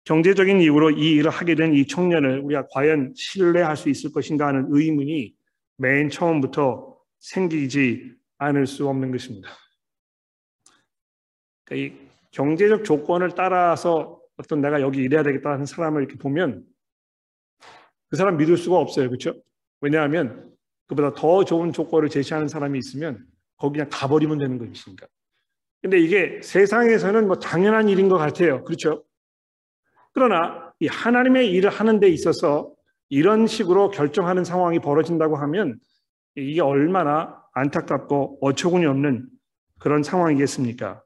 경제적인 0.03 0.59
이유로 0.59 0.91
이 0.91 1.13
일을 1.13 1.31
하게 1.31 1.55
된 1.55 1.73
이 1.73 1.87
청년을 1.87 2.39
우리가 2.41 2.67
과연 2.69 3.13
신뢰할 3.15 3.77
수 3.77 3.87
있을 3.87 4.11
것인가 4.11 4.47
하는 4.47 4.67
의문이 4.69 5.33
맨 5.77 6.09
처음부터 6.09 6.97
생기지 7.21 8.13
않을 8.39 8.67
수 8.67 8.89
없는 8.89 9.09
것입니다. 9.09 9.51
그러니까 11.63 11.95
이 11.95 12.07
경제적 12.31 12.83
조건을 12.83 13.35
따라서 13.35 14.19
어떤 14.35 14.59
내가 14.59 14.81
여기 14.81 14.99
일해야 14.99 15.23
되겠다는 15.23 15.65
사람을 15.65 16.01
이렇게 16.03 16.17
보면 16.17 16.74
그 18.09 18.15
사람 18.15 18.37
믿을 18.37 18.57
수가 18.57 18.77
없어요. 18.77 19.07
그렇죠? 19.09 19.33
왜냐하면 19.81 20.51
그보다 20.87 21.13
더 21.13 21.43
좋은 21.43 21.73
조건을 21.73 22.09
제시하는 22.09 22.47
사람이 22.47 22.77
있으면 22.79 23.25
거기 23.57 23.79
그냥 23.79 23.89
가버리면 23.91 24.37
되는 24.37 24.57
것이니까. 24.57 25.07
근데 25.81 25.99
이게 25.99 26.41
세상에서는 26.41 27.27
뭐 27.27 27.37
당연한 27.37 27.89
일인 27.89 28.09
것 28.09 28.17
같아요. 28.17 28.63
그렇죠? 28.63 29.03
그러나 30.13 30.73
이 30.79 30.87
하나님의 30.87 31.51
일을 31.51 31.69
하는 31.69 31.99
데 31.99 32.09
있어서 32.09 32.73
이런 33.09 33.47
식으로 33.47 33.91
결정하는 33.91 34.43
상황이 34.43 34.79
벌어진다고 34.79 35.35
하면 35.37 35.79
이게 36.35 36.61
얼마나 36.61 37.41
안타깝고 37.53 38.39
어처구니 38.41 38.85
없는 38.85 39.29
그런 39.79 40.03
상황이겠습니까? 40.03 41.03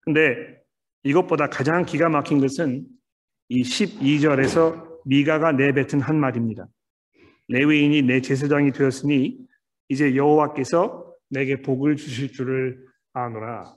근데 0.00 0.22
이것보다 1.02 1.48
가장 1.48 1.84
기가 1.84 2.08
막힌 2.08 2.40
것은 2.40 2.86
이 3.50 3.62
12절에서 3.62 5.00
미가가 5.04 5.52
내뱉은 5.52 6.00
한 6.00 6.18
말입니다. 6.20 6.68
레위인이 7.48 8.02
내 8.02 8.20
제사장이 8.20 8.70
되었으니 8.70 9.38
이제 9.88 10.14
여호와께서 10.14 11.12
내게 11.28 11.60
복을 11.60 11.96
주실 11.96 12.32
줄을 12.32 12.86
아노라. 13.12 13.74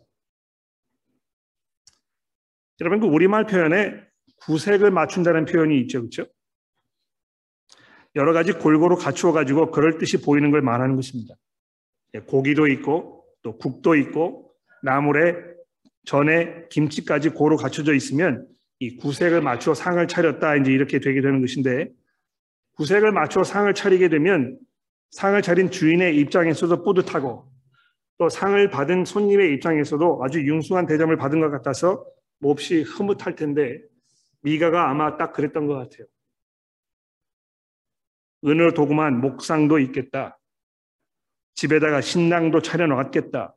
여러분 2.82 3.00
그 3.00 3.08
우리말 3.08 3.48
표현에 3.48 4.00
구색을 4.46 4.92
맞춘다는 4.92 5.46
표현이 5.46 5.80
있죠. 5.82 6.02
그렇죠? 6.02 6.28
여러 8.16 8.32
가지 8.32 8.54
골고루 8.54 8.96
갖추어 8.96 9.32
가지고 9.32 9.72
그럴 9.72 9.98
듯이 9.98 10.22
보이는 10.22 10.52
걸 10.52 10.62
말하는 10.62 10.96
것입니다. 10.96 11.34
예, 12.14 12.20
고기도 12.20 12.68
있고 12.68 13.26
또 13.42 13.58
국도 13.58 13.96
있고 13.96 14.54
나물에 14.84 15.36
전에 16.06 16.68
김치까지 16.70 17.30
고루 17.30 17.58
갖춰져 17.58 17.96
있으면 17.96 18.53
이 18.84 18.98
구색을 18.98 19.40
맞추어 19.40 19.74
상을 19.74 20.06
차렸다 20.06 20.58
이제 20.58 20.74
이렇게 20.74 21.00
되게 21.00 21.22
되는 21.22 21.40
것인데 21.40 21.90
구색을 22.74 23.14
맞추어 23.14 23.46
상을 23.46 23.74
차리게 23.74 24.10
되면 24.10 24.60
상을 25.12 25.42
차린 25.42 25.72
주인의 25.72 26.18
입장에서도 26.18 26.84
뿌듯하고 26.84 27.50
또 28.18 28.28
상을 28.28 28.70
받은 28.70 29.06
손님의 29.06 29.54
입장에서도 29.54 30.20
아주 30.22 30.42
융숭한 30.46 30.86
대접을 30.86 31.16
받은 31.16 31.40
것 31.40 31.50
같아서 31.50 32.06
몹시 32.40 32.82
흐뭇할 32.82 33.36
텐데 33.36 33.80
미가가 34.42 34.90
아마 34.90 35.16
딱 35.16 35.32
그랬던 35.32 35.68
것 35.68 35.76
같아요. 35.76 36.06
은을 38.46 38.74
도구만 38.74 39.22
목상도 39.22 39.80
있겠다. 39.80 40.38
집에다가 41.56 42.02
신랑도 42.02 42.62
차려놓았겠다. 42.62 43.56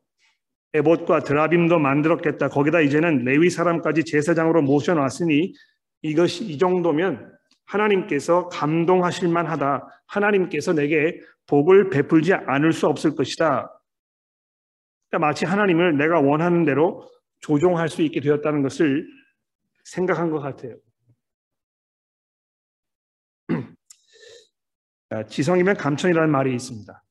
에봇과 0.73 1.21
드라빔도 1.21 1.79
만들었겠다. 1.79 2.49
거기다 2.49 2.81
이제는 2.81 3.23
레위 3.23 3.49
사람까지 3.49 4.03
제사장으로 4.03 4.61
모셔놨으니 4.61 5.53
이것이 6.01 6.45
이 6.45 6.57
정도면 6.57 7.33
하나님께서 7.65 8.47
감동하실 8.49 9.29
만하다. 9.29 9.87
하나님께서 10.07 10.73
내게 10.73 11.19
복을 11.47 11.89
베풀지 11.89 12.33
않을 12.33 12.73
수 12.73 12.87
없을 12.87 13.15
것이다. 13.15 13.71
그러니까 15.09 15.27
마치 15.27 15.45
하나님을 15.45 15.97
내가 15.97 16.19
원하는 16.19 16.65
대로 16.65 17.09
조종할 17.39 17.89
수 17.89 18.01
있게 18.01 18.19
되었다는 18.19 18.61
것을 18.61 19.07
생각한 19.83 20.31
것 20.31 20.39
같아요. 20.39 20.75
지성이면 25.29 25.77
감천이라는 25.77 26.29
말이 26.29 26.53
있습니다. 26.53 27.03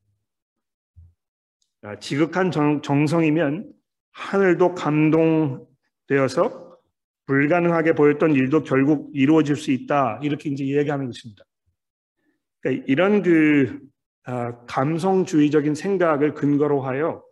지극한 2.01 2.51
정, 2.51 2.83
정성이면 2.83 3.73
하늘도 4.13 4.75
감동되어서 4.75 6.67
불가능하게 7.27 7.95
보였던 7.95 8.33
일도 8.33 8.63
결국 8.63 9.11
이루어질 9.15 9.57
수 9.57 9.71
있다. 9.71 10.21
이렇게 10.23 10.49
이제 10.51 10.65
이야기하는 10.65 11.07
것입니다. 11.07 11.45
그러니까 12.61 12.85
이런 12.89 13.23
그 13.23 13.81
아, 14.25 14.57
감성주의적인 14.67 15.75
생각을 15.75 16.35
근거로 16.35 16.83
하여 16.83 17.23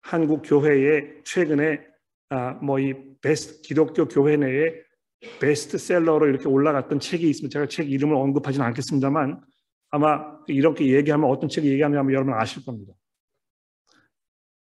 한국 0.00 0.42
교회에 0.42 1.22
최근에 1.24 1.80
아, 2.28 2.52
뭐이 2.62 2.94
베스트 3.20 3.62
기독교 3.62 4.06
교회 4.06 4.36
내에 4.36 4.74
베스트셀러로 5.40 6.28
이렇게 6.28 6.48
올라갔던 6.48 7.00
책이 7.00 7.28
있으면 7.28 7.50
제가 7.50 7.66
책 7.66 7.90
이름을 7.90 8.14
언급하지는 8.14 8.64
않겠습니다만 8.66 9.40
아마 9.90 10.38
이렇게 10.46 10.86
얘기하면 10.86 11.30
어떤 11.30 11.48
책을 11.48 11.68
얘기하면 11.70 12.12
여러분 12.12 12.34
아실 12.34 12.64
겁니다. 12.64 12.92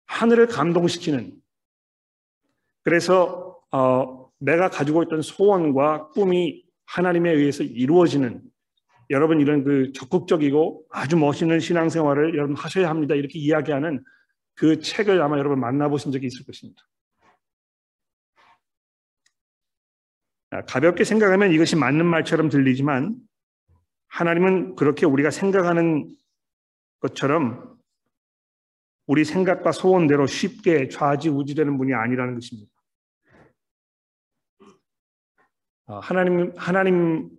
하늘을 0.10 0.48
감동시키는 0.48 1.32
그래서 2.84 3.58
어, 3.72 4.30
내가 4.40 4.70
가지고 4.70 5.04
있던 5.04 5.22
소원과 5.22 6.10
꿈이 6.10 6.64
하나님에 6.88 7.32
의해서 7.32 7.64
이루어지는 7.64 8.42
여러분 9.12 9.40
이런 9.40 9.64
그 9.64 9.92
적극적이고 9.94 10.86
아주 10.90 11.16
멋있는 11.16 11.60
신앙생활을 11.60 12.36
여러분 12.36 12.56
하셔야 12.56 12.90
합니다. 12.90 13.16
이렇게 13.16 13.38
이야기하는 13.38 14.04
그 14.56 14.80
책을 14.82 15.22
아마 15.22 15.38
여러분 15.38 15.60
만나보신 15.60 16.12
적이 16.12 16.28
있을 16.28 16.46
것입니다. 16.46 16.82
가볍게 20.68 21.04
생각하면 21.04 21.52
이것이 21.52 21.76
맞는 21.76 22.06
말처럼 22.06 22.50
들리지만 22.50 23.16
하나님은 24.08 24.76
그렇게 24.76 25.06
우리가 25.06 25.30
생각하는 25.30 26.16
것처럼 27.00 27.79
우리 29.10 29.26
생각과 29.26 29.72
소원대로 29.72 30.28
쉽게 30.28 30.88
좌지우지되는 30.88 31.80
분이 31.80 31.96
아니라는 31.96 32.36
것입니다. 32.36 32.72
아, 35.88 36.00
하나님 36.00 36.54
하나님 36.56 37.32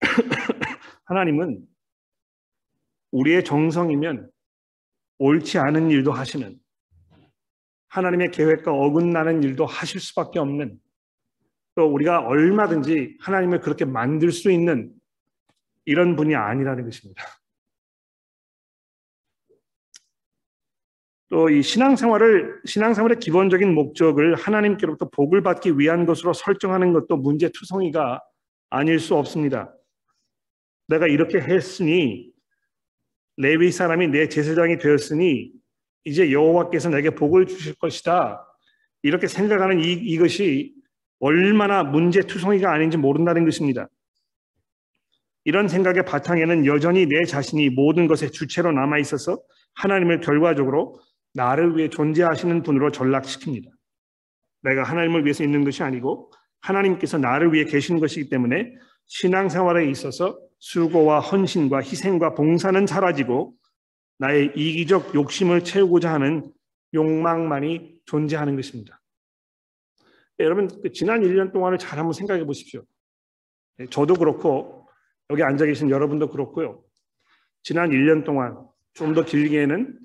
하나님은 1.04 1.64
우리의 3.12 3.44
정성이면 3.44 4.32
옳지 5.18 5.58
않은 5.58 5.90
일도 5.92 6.10
하시는 6.10 6.58
하나님의 7.86 8.32
계획과 8.32 8.72
어긋나는 8.72 9.44
일도 9.44 9.64
하실 9.64 10.00
수밖에 10.00 10.40
없는 10.40 10.80
또 11.76 11.84
우리가 11.84 12.26
얼마든지 12.26 13.18
하나님을 13.20 13.60
그렇게 13.60 13.84
만들 13.84 14.32
수 14.32 14.50
있는 14.50 14.92
이런 15.84 16.16
분이 16.16 16.34
아니라는 16.34 16.82
것입니다. 16.82 17.22
또 21.32 21.48
이 21.48 21.62
신앙생활을 21.62 22.60
신앙생활의 22.66 23.18
기본적인 23.18 23.72
목적을 23.74 24.34
하나님께로부터 24.34 25.08
복을 25.08 25.42
받기 25.42 25.78
위한 25.78 26.04
것으로 26.04 26.34
설정하는 26.34 26.92
것도 26.92 27.16
문제투성이가 27.16 28.20
아닐 28.68 29.00
수 29.00 29.16
없습니다. 29.16 29.74
내가 30.88 31.06
이렇게 31.06 31.40
했으니 31.40 32.30
레위 33.38 33.72
사람이 33.72 34.08
내 34.08 34.28
제사장이 34.28 34.76
되었으니 34.76 35.52
이제 36.04 36.30
여호와께서 36.32 36.90
내게 36.90 37.08
복을 37.08 37.46
주실 37.46 37.76
것이다. 37.76 38.46
이렇게 39.02 39.26
생각하는 39.26 39.80
이, 39.80 39.90
이것이 39.90 40.74
얼마나 41.18 41.82
문제투성이가 41.82 42.70
아닌지 42.70 42.98
모른다는 42.98 43.46
것입니다. 43.46 43.88
이런 45.44 45.66
생각의 45.66 46.04
바탕에는 46.04 46.66
여전히 46.66 47.06
내 47.06 47.24
자신이 47.24 47.70
모든 47.70 48.06
것의 48.06 48.32
주체로 48.32 48.70
남아 48.70 48.98
있어서 48.98 49.40
하나님을 49.76 50.20
결과적으로 50.20 51.00
나를 51.34 51.76
위해 51.76 51.88
존재하시는 51.88 52.62
분으로 52.62 52.90
전락시킵니다. 52.90 53.70
내가 54.62 54.82
하나님을 54.84 55.24
위해서 55.24 55.42
있는 55.42 55.64
것이 55.64 55.82
아니고 55.82 56.32
하나님께서 56.60 57.18
나를 57.18 57.52
위해 57.52 57.64
계신 57.64 57.98
것이기 57.98 58.28
때문에 58.28 58.72
신앙생활에 59.06 59.90
있어서 59.90 60.38
수고와 60.58 61.20
헌신과 61.20 61.78
희생과 61.78 62.34
봉사는 62.34 62.86
사라지고 62.86 63.54
나의 64.18 64.52
이기적 64.54 65.14
욕심을 65.14 65.64
채우고자 65.64 66.12
하는 66.12 66.52
욕망만이 66.94 67.96
존재하는 68.04 68.54
것입니다. 68.54 69.00
여러분 70.38 70.68
그 70.82 70.92
지난 70.92 71.22
1년 71.22 71.52
동안을 71.52 71.78
잘 71.78 71.98
한번 71.98 72.12
생각해 72.12 72.44
보십시오. 72.44 72.84
네, 73.78 73.86
저도 73.86 74.14
그렇고 74.14 74.88
여기 75.30 75.42
앉아 75.42 75.66
계신 75.66 75.90
여러분도 75.90 76.30
그렇고요. 76.30 76.84
지난 77.62 77.90
1년 77.90 78.24
동안 78.24 78.56
좀 78.94 79.14
더 79.14 79.24
길게는 79.24 79.98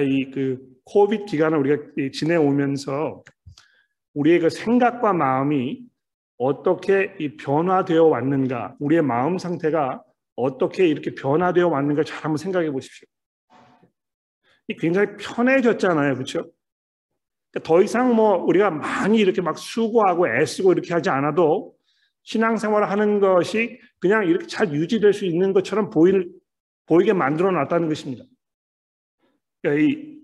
이그 0.00 0.58
코비드 0.84 1.24
기간을 1.26 1.58
우리가 1.58 1.82
지내오면서 2.12 3.22
우리의 4.14 4.40
그 4.40 4.50
생각과 4.50 5.12
마음이 5.12 5.82
어떻게 6.38 7.14
이 7.18 7.36
변화되어 7.36 8.04
왔는가, 8.04 8.76
우리의 8.80 9.02
마음 9.02 9.38
상태가 9.38 10.02
어떻게 10.34 10.88
이렇게 10.88 11.14
변화되어 11.14 11.68
왔는가 11.68 12.02
잘 12.04 12.24
한번 12.24 12.36
생각해 12.36 12.70
보십시오. 12.70 13.06
이 14.68 14.74
굉장히 14.76 15.16
편해졌잖아요, 15.18 16.14
그렇죠? 16.14 16.50
더 17.62 17.82
이상 17.82 18.14
뭐 18.14 18.36
우리가 18.38 18.70
많이 18.70 19.18
이렇게 19.18 19.42
막 19.42 19.58
수고하고 19.58 20.26
애쓰고 20.28 20.72
이렇게 20.72 20.94
하지 20.94 21.10
않아도 21.10 21.74
신앙생활을 22.22 22.90
하는 22.90 23.20
것이 23.20 23.78
그냥 23.98 24.26
이렇게 24.26 24.46
잘 24.46 24.72
유지될 24.72 25.12
수 25.12 25.26
있는 25.26 25.52
것처럼 25.52 25.90
보일, 25.90 26.32
보이게 26.86 27.12
만들어 27.12 27.50
놨다는 27.50 27.88
것입니다. 27.88 28.24
그러니까 29.62 29.82
이 29.82 30.22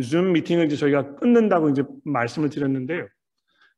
줌 0.00 0.32
미팅을 0.32 0.66
이제 0.66 0.76
저희가 0.76 1.16
끊는다고 1.16 1.70
이제 1.70 1.82
말씀을 2.04 2.50
드렸는데요. 2.50 3.08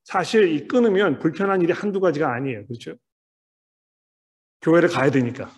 사실 0.04 0.48
이 0.48 0.66
끊으면 0.66 1.18
불편한 1.18 1.62
일이 1.62 1.72
한두 1.72 2.00
가지가 2.00 2.32
아니에요. 2.32 2.66
그렇죠? 2.66 2.96
교회를 4.62 4.88
가야 4.88 5.10
되니까. 5.10 5.50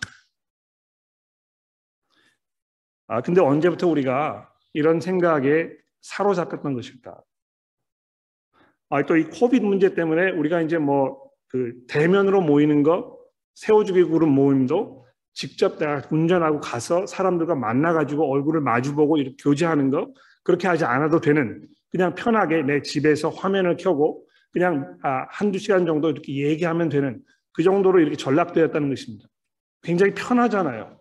아, 3.07 3.23
근데 3.23 3.41
언제부터 3.41 3.89
우리가 3.89 4.53
이런 4.73 5.01
생각에 5.01 5.71
사로잡혔던 6.03 6.75
것일까? 6.75 7.21
아, 8.91 9.03
또 9.07 9.17
이 9.17 9.25
코비드 9.25 9.65
문제 9.65 9.95
때문에 9.95 10.31
우리가 10.33 10.61
이제 10.63 10.79
뭐 10.79 11.31
그 11.51 11.85
대면으로 11.89 12.43
모이는 12.43 12.85
거, 12.85 13.19
세워주기 13.57 14.05
그룹 14.05 14.29
모임도 14.29 15.05
직접 15.33 15.79
내가 15.79 16.03
운전하고 16.11 16.61
가서 16.61 17.07
사람들과 17.07 17.55
만나가지고 17.55 18.31
얼굴을 18.31 18.61
마주보고 18.61 19.19
이렇게 19.19 19.37
교제하는 19.43 19.91
거 19.91 20.13
그렇게 20.43 20.69
하지 20.69 20.85
않아도 20.85 21.21
되는 21.21 21.67
그냥 21.91 22.15
편하게 22.15 22.63
내 22.63 22.83
집에서 22.83 23.31
화면을 23.31 23.77
켜고 23.77 24.27
그냥 24.53 24.99
아, 25.03 25.27
한두 25.31 25.59
시간 25.59 25.87
정도 25.87 26.11
이렇게 26.11 26.35
얘기하면 26.35 26.89
되는 26.89 27.23
그 27.53 27.63
정도로 27.63 28.01
이렇게 28.01 28.17
전락되었다는 28.17 28.89
것입니다. 28.89 29.29
굉장히 29.83 30.15
편하잖아요. 30.15 31.01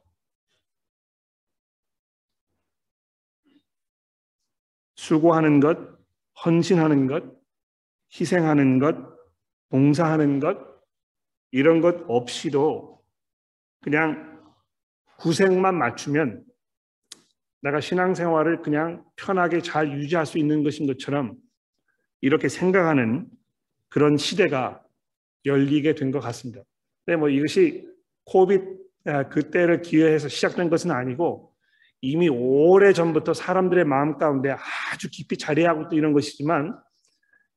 수고하는 4.95 5.59
것, 5.59 5.77
헌신하는 6.45 7.07
것, 7.07 7.23
희생하는 8.19 8.79
것, 8.79 8.97
봉사하는 9.69 10.39
것, 10.39 10.57
이런 11.51 11.81
것 11.81 12.03
없이도 12.07 12.98
그냥 13.81 14.39
구색만 15.17 15.77
맞추면 15.77 16.43
내가 17.61 17.81
신앙생활을 17.81 18.61
그냥 18.61 19.03
편하게 19.15 19.61
잘 19.61 19.91
유지할 19.91 20.25
수 20.25 20.37
있는 20.37 20.63
것인 20.63 20.87
것처럼 20.87 21.35
이렇게 22.21 22.47
생각하는 22.49 23.27
그런 23.89 24.17
시대가 24.17 24.81
열리게 25.45 25.95
된 25.95 26.11
것 26.11 26.19
같습니다. 26.19 26.61
근데 27.05 27.17
뭐 27.17 27.29
이것이 27.29 27.87
코비드 28.25 28.77
아, 29.05 29.27
그때를 29.29 29.81
기회해서 29.81 30.27
시작된 30.27 30.69
것은 30.69 30.91
아니고 30.91 31.53
이미 32.01 32.29
오래 32.29 32.93
전부터 32.93 33.33
사람들의 33.33 33.85
마음 33.85 34.17
가운데 34.17 34.55
아주 34.93 35.09
깊이 35.09 35.37
자리하고 35.37 35.83
있던 35.83 35.93
이런 35.93 36.13
것이지만 36.13 36.77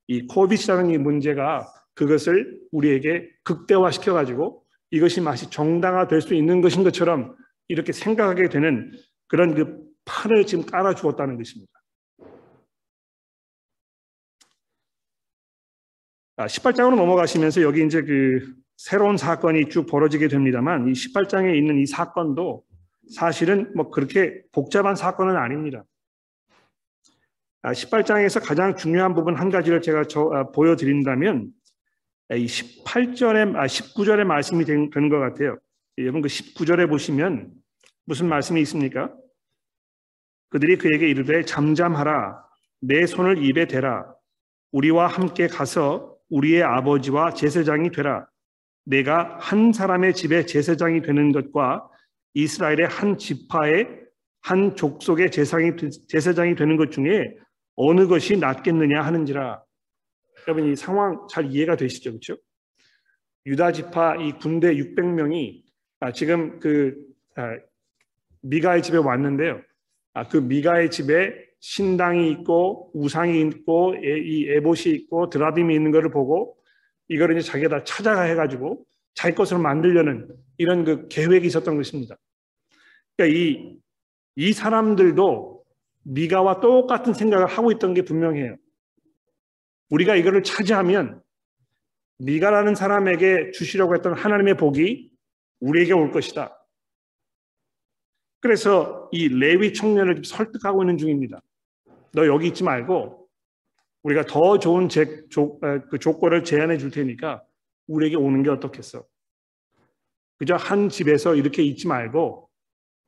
이 0.07 0.27
코비드라는 0.27 0.91
이 0.91 0.99
문제가 0.99 1.67
그것을 1.95 2.61
우리에게 2.73 3.29
극대화시켜 3.45 4.15
가지고 4.15 4.62
이것이 4.93 5.23
마치 5.23 5.49
정당화될 5.51 6.21
수 6.21 6.35
있는 6.35 6.61
것인 6.61 6.85
것처럼 6.85 7.35
이렇게 7.67 7.93
생각하게 7.93 8.51
되는 8.51 8.93
그런 9.27 9.55
그 9.55 9.83
판을 10.05 10.47
지금 10.47 10.65
깔아 10.67 10.95
주었다는 10.95 11.39
것입니다. 11.39 11.73
18장으로 16.37 16.93
아, 16.93 16.97
넘어가시면서 16.97 17.63
여기 17.63 17.85
이제 17.85 18.03
그 18.03 18.55
새로운 18.77 19.17
사건이 19.17 19.71
쭉 19.71 19.87
벌어지게 19.87 20.29
됩니다만 20.29 20.89
이 20.89 20.93
18장에 20.93 21.57
있는 21.57 21.79
이 21.79 21.87
사건도 21.87 22.65
사실은 23.15 23.73
뭐 23.75 23.91
그렇게 23.91 24.43
복잡한 24.53 24.95
사건은 24.95 25.37
아닙니다. 25.37 25.85
18장에서 27.63 28.43
아, 28.43 28.45
가장 28.45 28.77
중요한 28.77 29.15
부분 29.15 29.37
한 29.37 29.51
가지를 29.51 29.81
제가 29.81 30.05
저, 30.05 30.29
아, 30.33 30.51
보여드린다면 30.51 31.53
이 32.31 32.47
18절에 32.47 33.57
아, 33.57 33.67
19절의 33.67 34.25
말씀이 34.25 34.65
된, 34.65 34.91
것 34.91 35.19
같아요. 35.19 35.59
여러분 35.99 36.23
그 36.23 36.29
19절에 36.29 36.89
보시면 36.89 37.51
무슨 38.07 38.29
말씀이 38.29 38.61
있습니까? 38.63 39.13
그들이 40.51 40.77
그에게 40.77 41.09
이르되 41.09 41.45
잠잠하라 41.45 42.43
내 42.81 43.07
손을 43.07 43.45
입에 43.45 43.67
대라 43.67 44.05
우리와 44.73 45.07
함께 45.07 45.47
가서 45.47 46.17
우리의 46.31 46.63
아버지와 46.63 47.35
제사장이 47.35 47.91
되라 47.91 48.27
내가 48.85 49.39
한 49.41 49.73
사람의 49.73 50.15
집에 50.15 50.47
제사장이 50.47 51.03
되는 51.03 51.33
것과 51.33 51.89
이스라엘의 52.35 52.87
한 52.89 53.19
지파의 53.19 54.03
한 54.41 54.75
족속의 54.75 55.31
제사장이 55.31 56.55
되는 56.57 56.77
것 56.77 56.91
중에 56.91 57.25
어느 57.77 58.07
것이 58.07 58.37
낫겠느냐 58.37 59.03
하는지라. 59.03 59.63
여러분 60.47 60.73
이 60.73 60.77
상황 60.77 61.27
잘 61.29 61.47
이해가 61.47 61.77
되시죠, 61.77 62.11
그렇죠? 62.11 62.37
유다 63.47 63.73
지파 63.73 64.17
이 64.17 64.33
군대 64.39 64.75
600명이 64.75 65.63
아, 66.01 66.13
지금 66.13 66.59
그 66.59 66.97
아, 67.37 67.57
미가의 68.43 68.83
집에 68.83 68.99
왔는데요. 68.99 69.61
아, 70.15 70.29
그 70.29 70.37
미가의 70.37 70.91
집에 70.91 71.33
신당이 71.61 72.31
있고 72.33 72.91
우상이 72.93 73.41
있고 73.41 73.95
이 73.95 74.49
에봇이 74.49 74.95
있고 74.95 75.31
드라빔이 75.31 75.73
있는 75.75 75.93
것을 75.93 76.11
보고 76.11 76.57
이거를 77.09 77.39
이제 77.39 77.49
자기가 77.49 77.69
다 77.69 77.85
찾아가 77.85 78.23
해가지고 78.23 78.85
자기 79.15 79.35
것으로 79.35 79.61
만들려는 79.61 80.29
이런 80.59 80.85
그 80.85 81.07
계획이 81.09 81.47
있었던 81.47 81.77
것입니다. 81.77 82.17
그러니까 83.17 83.39
이, 83.39 83.77
이 84.37 84.53
사람들도 84.53 85.63
미가와 86.05 86.61
똑같은 86.61 87.15
생각을 87.15 87.47
하고 87.47 87.71
있던 87.71 87.95
게 87.95 88.03
분명해요. 88.03 88.57
우리가 89.93 90.17
이거를 90.17 90.43
차지하면 90.43 91.21
미가라는 92.19 92.75
사람에게 92.75 93.51
주시려고 93.51 93.95
했던 93.95 94.15
하나님의 94.15 94.57
복이 94.57 95.11
우리에게 95.61 95.93
올 95.93 96.11
것이다. 96.11 96.59
그래서 98.41 99.09
이 99.13 99.29
레위 99.29 99.73
청년을 99.75 100.23
설득하고 100.25 100.83
있는 100.83 100.97
중입니다. 100.97 101.41
너 102.13 102.27
여기 102.27 102.49
있지 102.49 102.65
말고 102.65 103.29
우리가 104.03 104.25
더 104.25 104.59
좋은 104.59 104.89
제, 104.89 105.25
조, 105.29 105.61
그 105.91 105.99
조건을 105.99 106.43
제안해 106.43 106.79
줄 106.79 106.91
테니까 106.91 107.43
우리에게 107.87 108.17
오는 108.17 108.43
게 108.43 108.51
어떻겠어? 108.51 109.05
그저 110.39 110.57
한 110.57 110.89
집에서 110.89 111.35
이렇게 111.35 111.63
있지 111.63 111.87
말고 111.87 112.49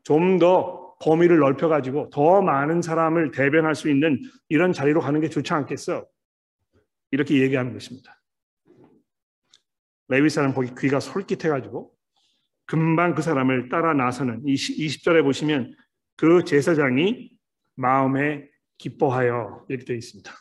좀 0.05 0.39
더 0.39 0.85
범위를 1.01 1.39
넓혀가지고 1.39 2.11
더 2.11 2.41
많은 2.43 2.81
사람을 2.81 3.31
대변할 3.31 3.75
수 3.75 3.91
있는 3.91 4.21
이런 4.49 4.73
자리로 4.73 5.01
가는 5.01 5.21
게 5.21 5.29
좋지 5.29 5.53
않겠어? 5.53 6.07
이렇게 7.11 7.41
얘기하는 7.41 7.73
것입니다. 7.73 8.21
레위 10.09 10.29
사람 10.29 10.53
거기 10.55 10.73
귀가 10.79 11.01
솔깃해가지고 11.01 11.95
금방 12.67 13.15
그 13.15 13.23
사람을 13.23 13.69
따라 13.69 13.95
나서는 13.95 14.43
20절에 14.43 15.23
보시면 15.23 15.75
그 16.17 16.45
제사장이 16.45 17.37
마음에 17.75 18.49
기뻐하여 18.79 19.67
이렇게 19.69 19.85
되어 19.85 19.97
있습니다. 19.97 20.33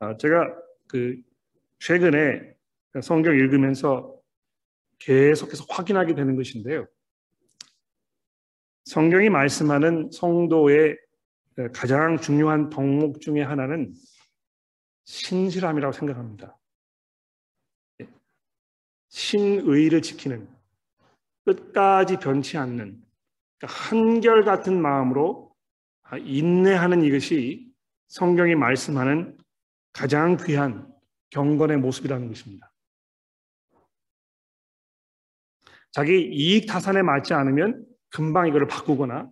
아, 0.00 0.16
제가 0.16 0.56
그 0.86 1.20
최근에 1.80 2.54
성경 3.02 3.34
읽으면서 3.34 4.16
계속해서 4.98 5.64
확인하게 5.68 6.14
되는 6.14 6.36
것인데요. 6.36 6.86
성경이 8.88 9.28
말씀하는 9.28 10.10
성도의 10.10 10.96
가장 11.74 12.16
중요한 12.16 12.70
덕목 12.70 13.20
중의 13.20 13.44
하나는 13.44 13.92
신실함이라고 15.04 15.92
생각합니다. 15.92 16.56
신의를 19.10 20.00
지키는 20.00 20.48
끝까지 21.44 22.16
변치 22.16 22.56
않는 22.56 23.04
그러니까 23.58 23.66
한결같은 23.66 24.80
마음으로 24.80 25.54
인내하는 26.20 27.02
이것이 27.02 27.70
성경이 28.06 28.54
말씀하는 28.54 29.36
가장 29.92 30.38
귀한 30.38 30.90
경건의 31.28 31.76
모습이라는 31.76 32.26
것입니다. 32.28 32.72
자기 35.90 36.22
이익 36.22 36.66
타산에 36.66 37.02
맞지 37.02 37.34
않으면 37.34 37.84
금방 38.10 38.48
이거를 38.48 38.66
바꾸거나 38.66 39.30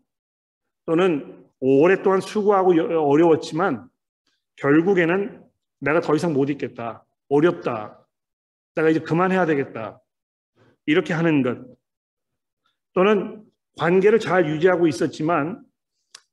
또는 0.87 1.45
오랫동안 1.61 2.21
수고하고 2.21 2.73
어려웠지만 2.73 3.89
결국에는 4.57 5.43
내가 5.81 6.01
더 6.01 6.15
이상 6.15 6.33
못 6.33 6.51
있겠다. 6.51 7.05
어렵다. 7.29 8.07
내가 8.75 8.89
이제 8.89 9.01
그만해야 9.01 9.47
되겠다. 9.47 10.01
이렇게 10.87 11.13
하는 11.15 11.43
것. 11.43 11.59
또는 12.93 13.45
관계를 13.77 14.19
잘 14.19 14.49
유지하고 14.49 14.87
있었지만 14.87 15.63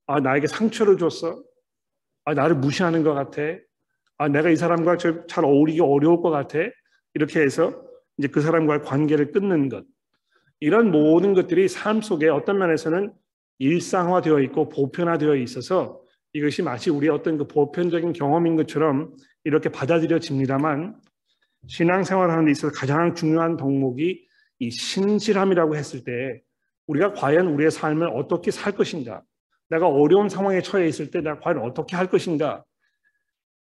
아, 0.05 0.19
나에게 0.19 0.47
상처를 0.47 0.97
줬어. 0.97 1.43
아, 2.25 2.33
나를 2.33 2.55
무시하는 2.55 3.03
것 3.03 3.13
같아. 3.13 3.41
아, 4.17 4.27
내가 4.27 4.49
이 4.49 4.55
사람과 4.55 4.97
잘 4.97 5.43
어울리기 5.43 5.81
어려울 5.81 6.21
것 6.21 6.29
같아. 6.29 6.59
이렇게 7.13 7.41
해서 7.41 7.83
이제 8.17 8.27
그 8.27 8.41
사람과의 8.41 8.81
관계를 8.83 9.31
끊는 9.31 9.69
것. 9.69 9.85
이런 10.63 10.91
모든 10.91 11.33
것들이 11.33 11.67
삶 11.67 11.99
속에 11.99 12.29
어떤 12.29 12.57
면에서는 12.57 13.11
일상화되어 13.59 14.39
있고 14.43 14.69
보편화되어 14.69 15.35
있어서 15.35 15.99
이것이 16.31 16.61
마치 16.61 16.89
우리의 16.89 17.11
어떤 17.11 17.37
그 17.37 17.47
보편적인 17.47 18.13
경험인 18.13 18.55
것처럼 18.55 19.13
이렇게 19.43 19.67
받아들여집니다만 19.67 20.95
신앙생활하는 21.67 22.45
데 22.45 22.51
있어서 22.51 22.73
가장 22.73 23.13
중요한 23.13 23.57
덕목이 23.57 24.25
이 24.59 24.71
신실함이라고 24.71 25.75
했을 25.75 26.05
때 26.05 26.41
우리가 26.87 27.11
과연 27.11 27.47
우리의 27.47 27.69
삶을 27.69 28.07
어떻게 28.13 28.49
살 28.49 28.71
것인가 28.71 29.21
내가 29.67 29.89
어려운 29.89 30.29
상황에 30.29 30.61
처해 30.61 30.87
있을 30.87 31.11
때 31.11 31.19
내가 31.19 31.41
과연 31.41 31.57
어떻게 31.59 31.97
할 31.97 32.09
것인가 32.09 32.63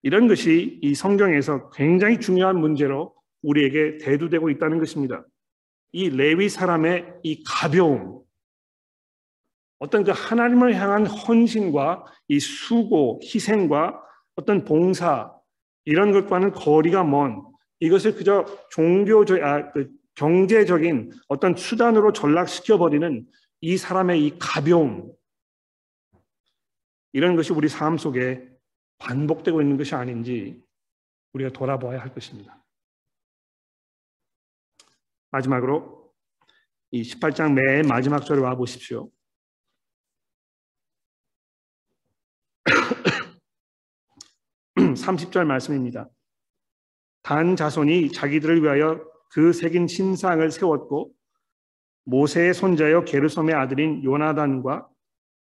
이런 0.01 0.27
것이 0.27 0.77
이 0.82 0.93
성경에서 0.93 1.69
굉장히 1.69 2.19
중요한 2.19 2.60
문제로 2.60 3.15
우리에게 3.43 3.97
대두되고 3.99 4.49
있다는 4.49 4.80
것입니다. 4.80 5.23
이 5.91 6.10
레위 6.10 6.49
사람의 6.49 7.19
이 7.23 7.43
가벼움, 7.43 8.21
어떤 9.80 10.04
그 10.04 10.12
하나님을 10.12 10.75
향한 10.75 11.06
헌신과 11.06 12.06
이 12.27 12.39
수고, 12.39 13.19
희생과 13.23 13.99
어떤 14.36 14.63
봉사 14.63 15.34
이런 15.86 16.12
것과는 16.12 16.51
거리가 16.51 17.04
먼 17.04 17.43
이것을 17.80 18.15
그저 18.15 18.45
종교적, 18.69 19.41
아, 19.41 19.71
그 19.71 19.89
경제적인 20.15 21.12
어떤 21.27 21.56
수단으로 21.56 22.13
전락시켜 22.13 22.77
버리는 22.77 23.25
이 23.62 23.77
사람의 23.77 24.25
이 24.25 24.38
가벼움 24.38 25.12
이런 27.13 27.36
것이 27.36 27.51
우리 27.54 27.67
삶 27.67 27.97
속에 27.97 28.47
반복되고 28.99 29.62
있는 29.62 29.77
것이 29.77 29.95
아닌지 29.95 30.62
우리가 31.34 31.49
돌아보아야 31.51 31.99
할 31.99 32.13
것입니다. 32.13 32.61
마지막으로 35.32 36.12
이 36.91 37.02
18장 37.04 37.54
맨 37.54 37.88
마지막 37.88 38.26
절에 38.26 38.41
와 38.41 38.56
보십시오. 38.56 39.10
30절 44.76 45.46
말씀입니다. 45.46 46.10
단 47.24 47.56
자손이 47.56 48.12
자기들을 48.12 48.62
위하여 48.62 49.02
그 49.32 49.54
새긴 49.54 49.88
신상을 49.88 50.52
세웠고 50.52 51.13
모세의 52.04 52.54
손자여 52.54 53.06
게르솜의 53.06 53.56
아들인 53.56 54.04
요나단과 54.04 54.88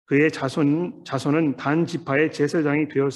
그의 0.06 0.30
자손, 0.30 1.04
자손은 1.04 1.56
단 1.56 1.86
지파의 1.86 2.32
제사장이 2.32 2.88
되어 2.88 3.08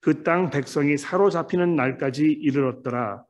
그 0.00 0.22
땅 0.22 0.50
백성이 0.50 0.98
사로잡히는 0.98 1.76
날까지 1.76 2.24
이르렀더라. 2.24 3.24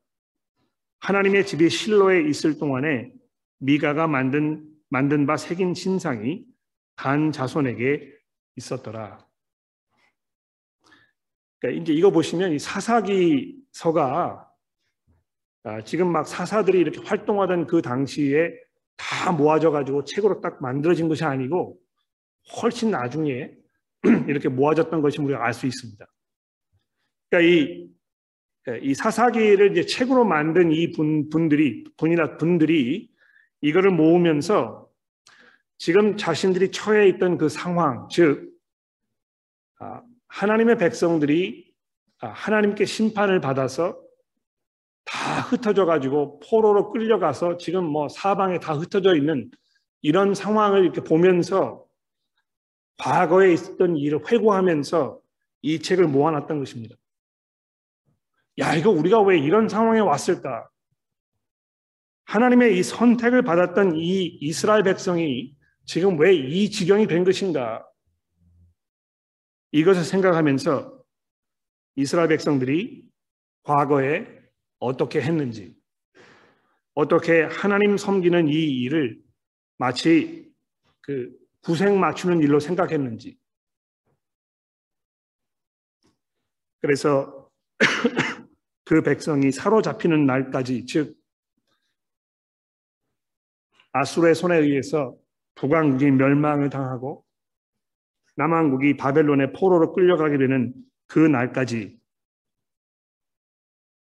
하나님의 1.04 1.44
집이 1.44 1.68
실로에 1.68 2.22
있을 2.22 2.58
동안에 2.58 3.12
미가가 3.58 4.06
만든 4.06 4.66
만든 4.88 5.26
바 5.26 5.36
새긴 5.36 5.74
신상이 5.74 6.46
단 6.96 7.30
자손에게 7.30 8.10
있었더라. 8.56 9.26
그러니까 11.58 11.82
이제 11.82 11.92
이거 11.92 12.10
보시면 12.10 12.52
이 12.52 12.58
사사기서가 12.58 14.50
아, 15.64 15.84
지금 15.84 16.10
막 16.10 16.26
사사들이 16.26 16.78
이렇게 16.78 17.00
활동하던 17.00 17.66
그 17.66 17.82
당시에 17.82 18.50
다 18.96 19.30
모아져 19.32 19.70
가지고 19.70 20.04
책으로 20.04 20.40
딱 20.40 20.62
만들어진 20.62 21.08
것이 21.08 21.22
아니고 21.24 21.78
훨씬 22.62 22.90
나중에 22.90 23.50
이렇게 24.28 24.48
모아졌던 24.48 25.02
것이 25.02 25.20
우리가 25.20 25.44
알 25.44 25.52
수 25.52 25.66
있습니다. 25.66 26.06
그러니까 27.28 27.50
이, 27.50 27.93
이 28.80 28.94
사사기를 28.94 29.72
이제 29.72 29.84
책으로 29.84 30.24
만든 30.24 30.72
이 30.72 30.90
분, 30.90 31.28
분들이 31.28 31.84
분이나 31.96 32.38
분들이 32.38 33.10
이거를 33.60 33.90
모으면서 33.90 34.88
지금 35.76 36.16
자신들이 36.16 36.70
처해 36.70 37.08
있던 37.08 37.36
그 37.36 37.48
상황, 37.48 38.08
즉 38.10 38.50
아, 39.78 40.02
하나님의 40.28 40.78
백성들이 40.78 41.72
아, 42.20 42.28
하나님께 42.28 42.86
심판을 42.86 43.40
받아서 43.40 44.00
다 45.04 45.40
흩어져 45.42 45.84
가지고 45.84 46.40
포로로 46.40 46.90
끌려가서 46.90 47.58
지금 47.58 47.84
뭐 47.84 48.08
사방에 48.08 48.58
다 48.60 48.72
흩어져 48.72 49.14
있는 49.14 49.50
이런 50.00 50.34
상황을 50.34 50.84
이렇게 50.84 51.02
보면서 51.02 51.84
과거에 52.96 53.52
있었던 53.52 53.96
일을 53.96 54.20
회고하면서 54.30 55.20
이 55.62 55.78
책을 55.80 56.06
모아놨던 56.06 56.58
것입니다. 56.58 56.96
야, 58.58 58.74
이거 58.74 58.90
우리가 58.90 59.20
왜 59.22 59.38
이런 59.38 59.68
상황에 59.68 60.00
왔을까? 60.00 60.68
하나님의 62.26 62.78
이 62.78 62.82
선택을 62.82 63.42
받았던 63.42 63.96
이 63.96 64.38
이스라엘 64.40 64.82
백성이 64.82 65.54
지금 65.84 66.18
왜 66.18 66.34
이 66.34 66.70
지경이 66.70 67.06
된 67.06 67.24
것인가? 67.24 67.86
이것을 69.72 70.04
생각하면서 70.04 71.02
이스라엘 71.96 72.28
백성들이 72.28 73.04
과거에 73.64 74.26
어떻게 74.78 75.20
했는지, 75.20 75.74
어떻게 76.94 77.42
하나님 77.42 77.96
섬기는 77.96 78.48
이 78.48 78.52
일을 78.52 79.20
마치 79.78 80.52
그 81.00 81.36
구색 81.60 81.92
맞추는 81.96 82.40
일로 82.40 82.60
생각했는지. 82.60 83.36
그래서 86.80 87.50
그 88.84 89.02
백성이 89.02 89.50
사로잡히는 89.50 90.26
날까지, 90.26 90.86
즉, 90.86 91.16
아수르의 93.92 94.34
손에 94.34 94.56
의해서 94.58 95.16
북왕국이 95.54 96.10
멸망을 96.10 96.68
당하고 96.68 97.24
남왕국이 98.36 98.96
바벨론의 98.96 99.52
포로로 99.52 99.92
끌려가게 99.92 100.36
되는 100.36 100.74
그 101.06 101.20
날까지 101.20 101.98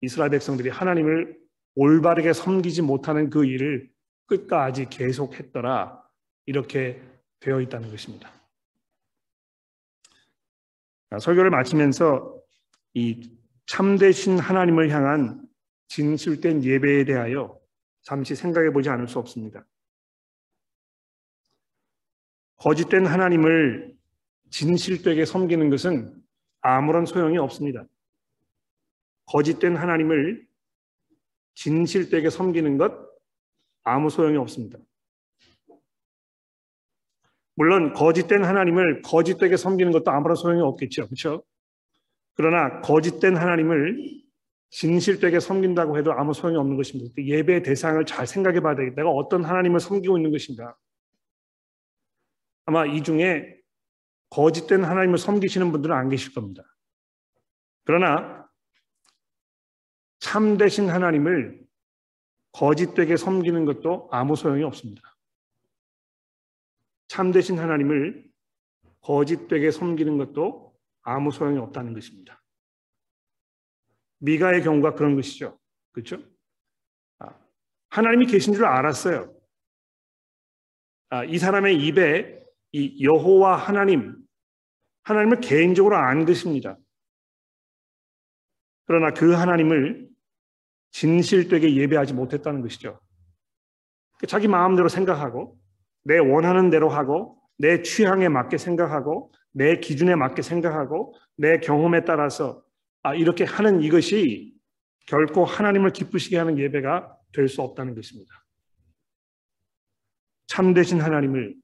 이스라엘 0.03 0.31
백성들이 0.31 0.69
하나님을 0.69 1.39
올바르게 1.75 2.33
섬기지 2.35 2.83
못하는 2.83 3.31
그 3.31 3.47
일을 3.47 3.91
끝까지 4.27 4.91
계속했더라 4.91 6.03
이렇게 6.45 7.03
되어 7.41 7.61
있다는 7.61 7.91
것입니다. 7.91 8.31
설교를 11.19 11.51
마치면서 11.51 12.39
이 12.93 13.38
참되신 13.69 14.39
하나님을 14.39 14.91
향한 14.91 15.47
진실된 15.89 16.65
예배에 16.65 17.05
대하여 17.05 17.61
잠시 18.03 18.35
생각해 18.35 18.73
보지 18.73 18.89
않을 18.89 19.09
수 19.09 19.19
없습니다. 19.19 19.65
거짓된 22.57 23.07
하나님을 23.07 23.95
진실되게 24.51 25.25
섬기는 25.27 25.69
것은 25.69 26.15
아무런 26.63 27.05
소용이 27.05 27.37
없습니다. 27.39 27.85
거짓된 29.27 29.77
하나님을 29.77 30.49
진실되게 31.55 32.31
섬기는 32.31 32.79
것 32.79 32.93
아무 33.85 34.09
소용이 34.09 34.39
없습니다. 34.39 34.79
물론 37.55 37.93
거짓된 37.93 38.45
하나님을 38.45 39.03
거짓되게 39.03 39.59
섬기는 39.59 39.93
것도 39.93 40.11
아무런 40.11 40.37
소용이 40.37 40.63
없겠죠. 40.63 41.07
그렇죠? 41.07 41.45
그러나 42.39 42.81
거짓된 42.83 43.37
하나님을 43.37 44.23
진실되게 44.71 45.41
섬긴다고 45.41 45.99
해도 45.99 46.13
아무 46.13 46.33
소용이 46.33 46.57
없는 46.57 46.77
것입니다. 46.77 47.13
예배 47.19 47.65
대상을 47.65 48.07
잘 48.07 48.29
생각해 48.29 48.61
봐야 48.61 48.77
되겠다. 48.77 48.95
내가 48.95 49.11
어떤 49.11 49.45
하나님을 49.45 49.81
섬기고 49.81 50.17
있는 50.17 50.31
것인가? 50.31 50.77
아마 52.65 52.87
이 52.87 53.03
중에 53.03 53.59
거짓된 54.31 54.85
하나님을 54.85 55.19
섬기시는 55.19 55.73
분들은 55.73 55.97
안 55.97 56.11
계실 56.11 56.33
겁니다. 56.33 56.63
그러나 57.83 58.49
참되신 60.21 60.91
하나님을 60.91 61.61
거짓되게 62.53 63.17
섬기는 63.17 63.65
것도 63.65 64.11
아무 64.13 64.37
소용이 64.37 64.63
없습니다. 64.63 65.03
참되신 67.09 67.59
하나님을 67.59 68.31
거짓되게 69.01 69.73
섬기는 69.73 70.19
것도 70.19 70.68
아무 71.09 71.31
소용이 71.31 71.59
없다는 71.59 71.95
것입니다. 71.95 72.43
미가의 74.19 74.63
경우가 74.63 74.95
그런 74.95 75.15
것이죠. 75.17 75.59
그렇죠? 75.93 76.19
하나님이 77.91 78.27
계신 78.27 78.53
줄 78.53 78.67
알았어요. 78.67 79.35
아, 81.11 81.25
이 81.25 81.39
사람의 81.39 81.77
입에 81.87 82.45
이 82.73 83.03
여호와 83.03 83.57
하나님, 83.57 84.17
하나님을 85.05 85.41
개인적으로 85.41 85.97
안 85.97 86.27
것입니다. 86.27 86.77
그러나 88.85 89.13
그 89.13 89.33
하나님을 89.33 90.09
진실되게 90.91 91.77
예배하지 91.77 92.13
못했다는 92.15 92.61
것이죠. 92.61 93.01
자기 94.27 94.49
마음대로 94.49 94.89
생각하고 94.89 95.59
내 96.05 96.19
원하는 96.19 96.71
대로 96.71 96.89
하고 96.89 97.41
내 97.57 97.83
취향에 97.83 98.29
맞게 98.29 98.59
생각하고 98.59 99.33
내 99.59 99.81
기준에 99.81 100.15
맞게 100.15 100.43
생각하고 100.43 101.15
내 101.37 101.59
경험에 101.59 102.05
따라서 102.05 102.63
아, 103.03 103.15
이렇게 103.15 103.43
하는 103.43 103.83
이것이 103.83 104.55
결코 105.07 105.45
하나님을 105.45 105.91
기쁘시게 105.91 106.39
하는 106.39 106.59
예배가 106.59 107.17
될 107.33 107.49
수 107.49 107.61
없다는 107.63 107.95
것입니다. 107.97 108.33
참되신 110.47 111.01
하나님을 111.01 111.57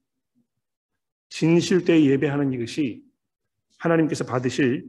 진실되게 1.29 2.05
예배하는 2.11 2.51
이것이 2.51 3.03
하나님께서 3.79 4.25
받으실 4.25 4.85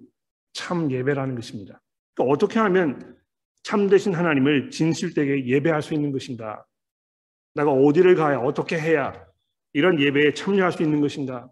참 0.52 0.90
예배라는 0.90 1.36
것입니다. 1.36 1.80
그러니까 2.14 2.34
어떻게 2.34 2.58
하면 2.58 3.16
참되신 3.62 4.14
하나님을 4.14 4.70
진실되게 4.70 5.46
예배할 5.46 5.80
수 5.80 5.94
있는 5.94 6.10
것인가? 6.12 6.64
내가 7.54 7.70
어디를 7.70 8.16
가야 8.16 8.38
어떻게 8.38 8.78
해야 8.78 9.24
이런 9.72 10.00
예배에 10.00 10.34
참여할 10.34 10.72
수 10.72 10.82
있는 10.82 11.00
것인가? 11.00 11.50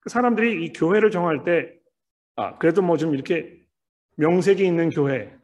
그 0.00 0.08
사람들이 0.10 0.64
이 0.64 0.72
교회를 0.72 1.10
정할 1.10 1.44
때, 1.44 1.72
아, 2.36 2.56
그래도 2.58 2.82
뭐 2.82 2.96
좀 2.96 3.14
이렇게 3.14 3.60
명색이 4.16 4.64
있는 4.64 4.90
교회, 4.90 5.34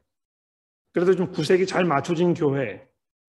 그래도 0.93 1.15
좀 1.15 1.31
구색이 1.31 1.67
잘 1.67 1.85
맞춰진 1.85 2.33
교회, 2.35 2.87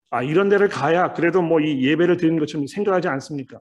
아, 0.09 0.23
이런 0.23 0.47
데를 0.49 0.69
가야 0.69 1.13
그래도 1.13 1.41
뭐 1.41 1.59
이 1.59 1.83
예배를 1.85 2.17
드리는 2.17 2.39
것처럼 2.39 2.65
생각하지 2.67 3.07
않습니까? 3.09 3.59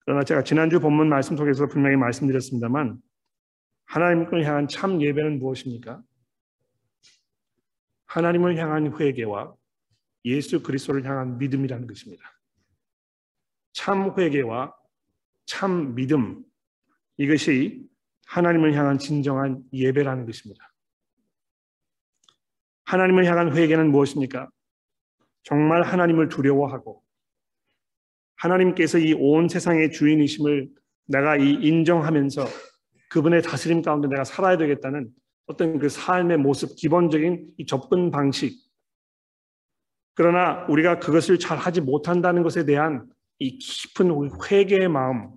그러나 0.00 0.22
제가 0.24 0.42
지난주 0.42 0.80
본문 0.80 1.08
말씀 1.10 1.36
속에서 1.36 1.66
분명히 1.66 1.96
말씀드렸습니다만 1.96 2.98
하나님을 3.86 4.44
향한 4.46 4.68
참 4.68 5.02
예배는 5.02 5.38
무엇입니까? 5.38 6.02
하나님을 8.06 8.56
향한 8.56 8.98
회개와 8.98 9.54
예수 10.24 10.62
그리스도를 10.62 11.04
향한 11.04 11.36
믿음이라는 11.36 11.86
것입니다. 11.86 12.24
참 13.74 14.14
회개와 14.18 14.74
참 15.48 15.94
믿음 15.94 16.44
이것이 17.16 17.82
하나님을 18.26 18.74
향한 18.74 18.98
진정한 18.98 19.62
예배라는 19.72 20.26
것입니다. 20.26 20.70
하나님을 22.84 23.24
향한 23.24 23.56
회개는 23.56 23.90
무엇입니까? 23.90 24.50
정말 25.42 25.82
하나님을 25.82 26.28
두려워하고 26.28 27.02
하나님께서 28.36 28.98
이 28.98 29.14
온 29.14 29.48
세상의 29.48 29.90
주인이심을 29.90 30.68
내가 31.06 31.36
이 31.36 31.54
인정하면서 31.54 32.44
그분의 33.08 33.42
다스림 33.42 33.80
가운데 33.80 34.06
내가 34.08 34.24
살아야 34.24 34.58
되겠다는 34.58 35.08
어떤 35.46 35.78
그 35.78 35.88
삶의 35.88 36.36
모습, 36.36 36.76
기본적인 36.76 37.54
이 37.56 37.64
접근 37.64 38.10
방식. 38.10 38.54
그러나 40.14 40.66
우리가 40.68 40.98
그것을 40.98 41.38
잘 41.38 41.56
하지 41.56 41.80
못한다는 41.80 42.42
것에 42.42 42.66
대한 42.66 43.08
이 43.38 43.58
깊은 43.58 44.10
회개의 44.50 44.88
마음. 44.88 45.30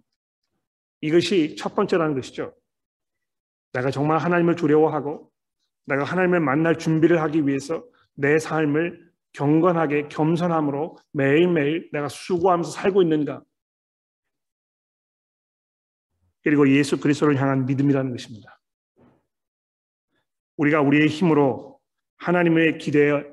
이것이 1.02 1.56
첫 1.56 1.76
번째라는 1.76 2.16
것이죠. 2.16 2.54
내가 3.74 3.92
정말 3.92 4.18
하나님을 4.18 4.56
두려워하고 4.56 5.32
내가 5.86 6.04
하나님을 6.04 6.40
만날 6.40 6.78
준비를 6.78 7.22
하기 7.22 7.48
위해서 7.48 7.84
내 8.14 8.38
삶을 8.38 9.12
경건하게 9.34 10.10
겸손함으로 10.10 10.98
매일매일 11.14 11.90
내가 11.92 12.08
수고하면서 12.10 12.72
살고 12.72 13.02
있는가? 13.02 13.42
그리고 16.44 16.70
예수 16.70 17.00
그리스도를 17.00 17.40
향한 17.40 17.66
믿음이라는 17.66 18.12
것입니다. 18.12 18.60
우리가 20.58 20.82
우리의 20.82 21.08
힘으로 21.08 21.80
하나님의 22.18 22.78
기대에 22.78 23.24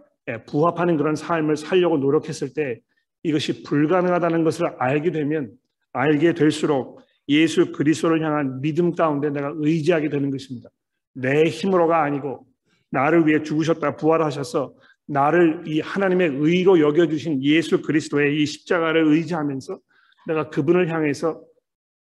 부합하는 0.47 0.97
그런 0.97 1.17
삶을 1.17 1.57
살려고 1.57 1.99
노력했을 1.99 2.53
때 2.55 2.81
이것이 3.29 3.63
불가능하다는 3.63 4.45
것을 4.45 4.67
알게 4.79 5.11
되면 5.11 5.53
알게 5.93 6.35
될수록 6.35 7.01
예수 7.29 7.73
그리스도를 7.73 8.25
향한 8.25 8.61
믿음 8.61 8.95
가운데 8.95 9.29
내가 9.31 9.53
의지하게 9.55 10.09
되는 10.09 10.31
것입니다. 10.31 10.71
내 11.15 11.45
힘으로가 11.45 12.03
아니고 12.03 12.47
나를 12.91 13.27
위해 13.27 13.43
죽으셨다 13.43 13.97
부활하셔서 13.97 14.75
나를 15.07 15.65
이 15.67 15.81
하나님의 15.81 16.37
의로 16.37 16.81
여겨주신 16.81 17.43
예수 17.43 17.83
그리스도의 17.83 18.41
이 18.41 18.47
십자가를 18.47 19.07
의지하면서 19.07 19.79
내가 20.27 20.49
그분을 20.49 20.89
향해서 20.91 21.43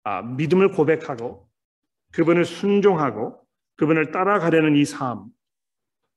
아, 0.04 0.22
믿음을 0.22 0.70
고백하고 0.70 1.48
그분을 2.12 2.44
순종하고 2.44 3.40
그분을 3.76 4.12
따라가려는 4.12 4.76
이 4.76 4.84
삶, 4.84 5.24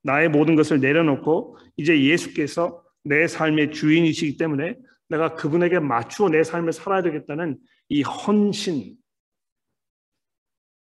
나의 0.04 0.30
모든 0.30 0.56
것을 0.56 0.80
내려놓고 0.80 1.58
이제 1.78 2.04
예수께서 2.04 2.84
내 3.04 3.28
삶의 3.28 3.72
주인이시기 3.72 4.38
때문에 4.38 4.78
내가 5.10 5.36
그분에게 5.36 5.80
맞추어 5.80 6.30
내 6.30 6.44
삶을 6.44 6.72
살아야 6.72 7.02
되겠다는 7.02 7.58
이 7.90 8.04
헌신, 8.04 8.96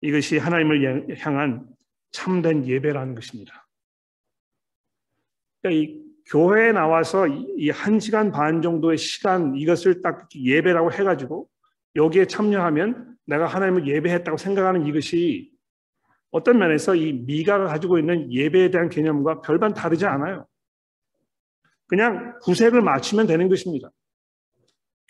이것이 0.02 0.38
하나님을 0.38 1.20
향한 1.20 1.68
참된 2.12 2.66
예배라는 2.66 3.16
것입니다. 3.16 3.68
그러니까 5.62 5.82
이 5.82 6.02
교회에 6.28 6.72
나와서 6.72 7.28
이 7.28 7.70
한 7.70 8.00
시간 8.00 8.32
반 8.32 8.62
정도의 8.62 8.98
시간 8.98 9.56
이것을 9.56 10.02
딱 10.02 10.28
예배라고 10.36 10.92
해가지고 10.92 11.50
여기에 11.96 12.26
참여하면 12.26 13.18
내가 13.26 13.46
하나님을 13.48 13.88
예배했다고 13.88 14.38
생각하는 14.38 14.86
이것이 14.88 15.52
어떤 16.32 16.58
면에서 16.58 16.96
이 16.96 17.14
미가가 17.14 17.66
가지고 17.66 18.00
있는 18.00 18.32
예배에 18.32 18.72
대한 18.72 18.90
개념과 18.90 19.42
별반 19.42 19.74
다르지 19.74 20.06
않아요. 20.06 20.48
그냥 21.88 22.40
구색을 22.42 22.82
맞추면 22.82 23.28
되는 23.28 23.50
것입니다. 23.50 23.92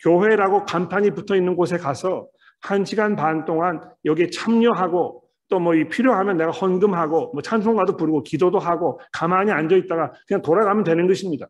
교회라고 0.02 0.64
간판이 0.64 1.12
붙어 1.12 1.36
있는 1.36 1.56
곳에 1.56 1.76
가서 1.78 2.28
한 2.60 2.84
시간 2.84 3.16
반 3.16 3.44
동안 3.44 3.80
여기에 4.04 4.30
참여하고 4.30 5.22
또뭐 5.48 5.72
필요하면 5.90 6.36
내가 6.36 6.50
헌금하고 6.50 7.32
뭐 7.32 7.42
찬송가도 7.42 7.96
부르고 7.96 8.22
기도도 8.22 8.58
하고 8.58 9.00
가만히 9.12 9.50
앉아 9.50 9.76
있다가 9.76 10.12
그냥 10.26 10.42
돌아가면 10.42 10.84
되는 10.84 11.06
것입니다. 11.06 11.46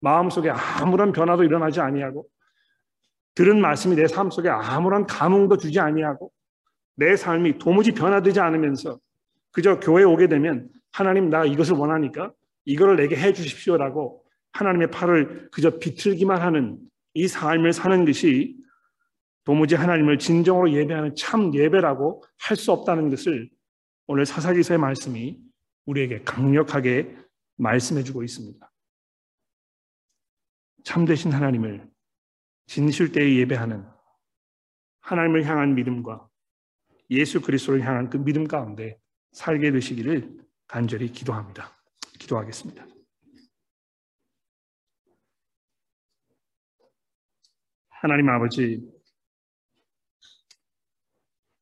마음속에 0.00 0.50
아무런 0.50 1.12
변화도 1.12 1.42
일어나지 1.44 1.80
아니하고 1.80 2.26
들은 3.34 3.60
말씀이 3.60 3.96
내 3.96 4.06
삶 4.06 4.30
속에 4.30 4.48
아무런 4.48 5.06
감흥도 5.06 5.56
주지 5.56 5.80
아니하고 5.80 6.30
내 6.96 7.16
삶이 7.16 7.58
도무지 7.58 7.92
변화되지 7.92 8.40
않으면서 8.40 8.98
그저 9.52 9.80
교회에 9.80 10.04
오게 10.04 10.28
되면 10.28 10.68
하나님 10.92 11.30
나 11.30 11.44
이것을 11.44 11.74
원하니까 11.74 12.32
이거를 12.64 12.96
내게 12.96 13.16
해 13.16 13.32
주십시오라고 13.32 14.24
하나님의 14.52 14.90
팔을 14.90 15.48
그저 15.52 15.78
비틀기만 15.78 16.40
하는 16.40 16.78
이 17.18 17.26
삶을 17.26 17.72
사는 17.72 18.04
것이 18.04 18.56
도무지 19.42 19.74
하나님을 19.74 20.20
진정으로 20.20 20.70
예배하는 20.72 21.16
참 21.16 21.52
예배라고 21.52 22.22
할 22.38 22.56
수 22.56 22.70
없다는 22.70 23.10
것을 23.10 23.50
오늘 24.06 24.24
사사기서의 24.24 24.78
말씀이 24.78 25.40
우리에게 25.86 26.22
강력하게 26.22 27.16
말씀해 27.56 28.04
주고 28.04 28.22
있습니다. 28.22 28.72
참되신 30.84 31.32
하나님을 31.32 31.90
진실되이 32.66 33.40
예배하는 33.40 33.84
하나님을 35.00 35.44
향한 35.44 35.74
믿음과 35.74 36.28
예수 37.10 37.40
그리스도를 37.40 37.84
향한 37.84 38.10
그 38.10 38.18
믿음 38.18 38.46
가운데 38.46 38.96
살게 39.32 39.72
되시기를 39.72 40.38
간절히 40.68 41.10
기도합니다. 41.10 41.76
기도하겠습니다. 42.20 42.86
하나님 48.00 48.28
아버지, 48.28 48.80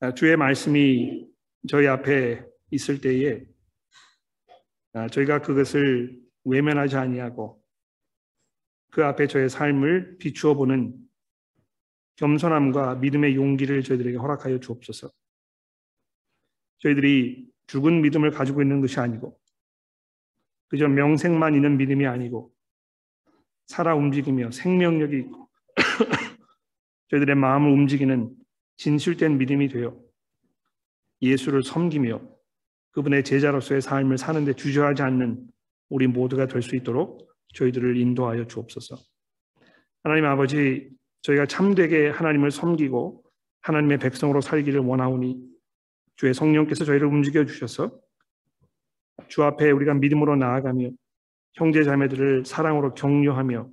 아, 0.01 0.12
주의 0.12 0.37
말씀이 0.37 1.26
저희 1.66 1.87
앞에 1.87 2.45
있을 2.70 3.01
때에 3.01 3.43
아, 4.93 5.09
저희가 5.09 5.41
그것을 5.41 6.20
외면하지 6.45 6.97
아니하고 6.97 7.64
그 8.91 9.03
앞에 9.03 9.28
저의 9.28 9.49
삶을 9.49 10.18
비추어 10.18 10.53
보는 10.53 10.99
겸손함과 12.16 12.97
믿음의 12.97 13.34
용기를 13.34 13.82
저희들에게 13.82 14.18
허락하여 14.18 14.61
주옵소서. 14.61 15.11
저희들이 16.80 17.51
죽은 17.66 18.03
믿음을 18.03 18.30
가지고 18.30 18.61
있는 18.61 18.82
것이 18.82 19.01
아니고 19.01 19.41
그저 20.68 20.87
명색만 20.87 21.55
있는 21.55 21.78
믿음이 21.78 22.07
아니고 22.07 22.53
살아 23.68 23.95
움직이며 23.95 24.51
생명력이 24.51 25.16
있고 25.16 25.47
저희들의 27.09 27.36
마음을 27.36 27.70
움직이는 27.70 28.34
진실된 28.76 29.38
믿음이 29.38 29.68
되어 29.68 29.96
예수를 31.22 31.62
섬기며 31.62 32.20
그분의 32.90 33.24
제자로서의 33.24 33.80
삶을 33.80 34.18
사는데 34.18 34.54
주저하지 34.54 35.02
않는 35.02 35.46
우리 35.88 36.07
모두가 36.07 36.46
될 36.46 36.62
수 36.62 36.76
있도록 36.76 37.30
저희들을 37.54 37.96
인도하여 37.96 38.46
주옵소서. 38.46 38.96
하나님 40.02 40.24
아버지, 40.26 40.90
저희가 41.22 41.46
참되게 41.46 42.09
하나님을 42.11 42.50
섬기고 42.50 43.22
하나님의 43.62 43.98
백성으로 43.98 44.40
살기를 44.40 44.80
원하오니 44.80 45.40
주의 46.16 46.32
성령께서 46.32 46.84
저희를 46.84 47.07
움직여 47.07 47.44
주셔서 47.44 47.98
주 49.28 49.42
앞에 49.42 49.70
우리가 49.70 49.94
믿음으로 49.94 50.36
나아가며 50.36 50.90
형제 51.54 51.82
자매들을 51.82 52.44
사랑으로 52.44 52.94
격려하며 52.94 53.68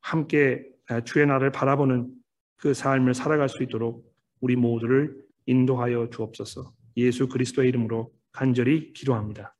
함께 0.00 0.64
주의 1.04 1.26
나를 1.26 1.52
바라보는 1.52 2.10
그 2.58 2.74
삶을 2.74 3.14
살아갈 3.14 3.48
수 3.48 3.62
있도록 3.62 4.12
우리 4.40 4.56
모두를 4.56 5.16
인도하여 5.46 6.10
주옵소서. 6.10 6.72
예수 6.96 7.28
그리스도의 7.28 7.68
이름으로 7.68 8.12
간절히 8.32 8.92
기도합니다. 8.92 9.56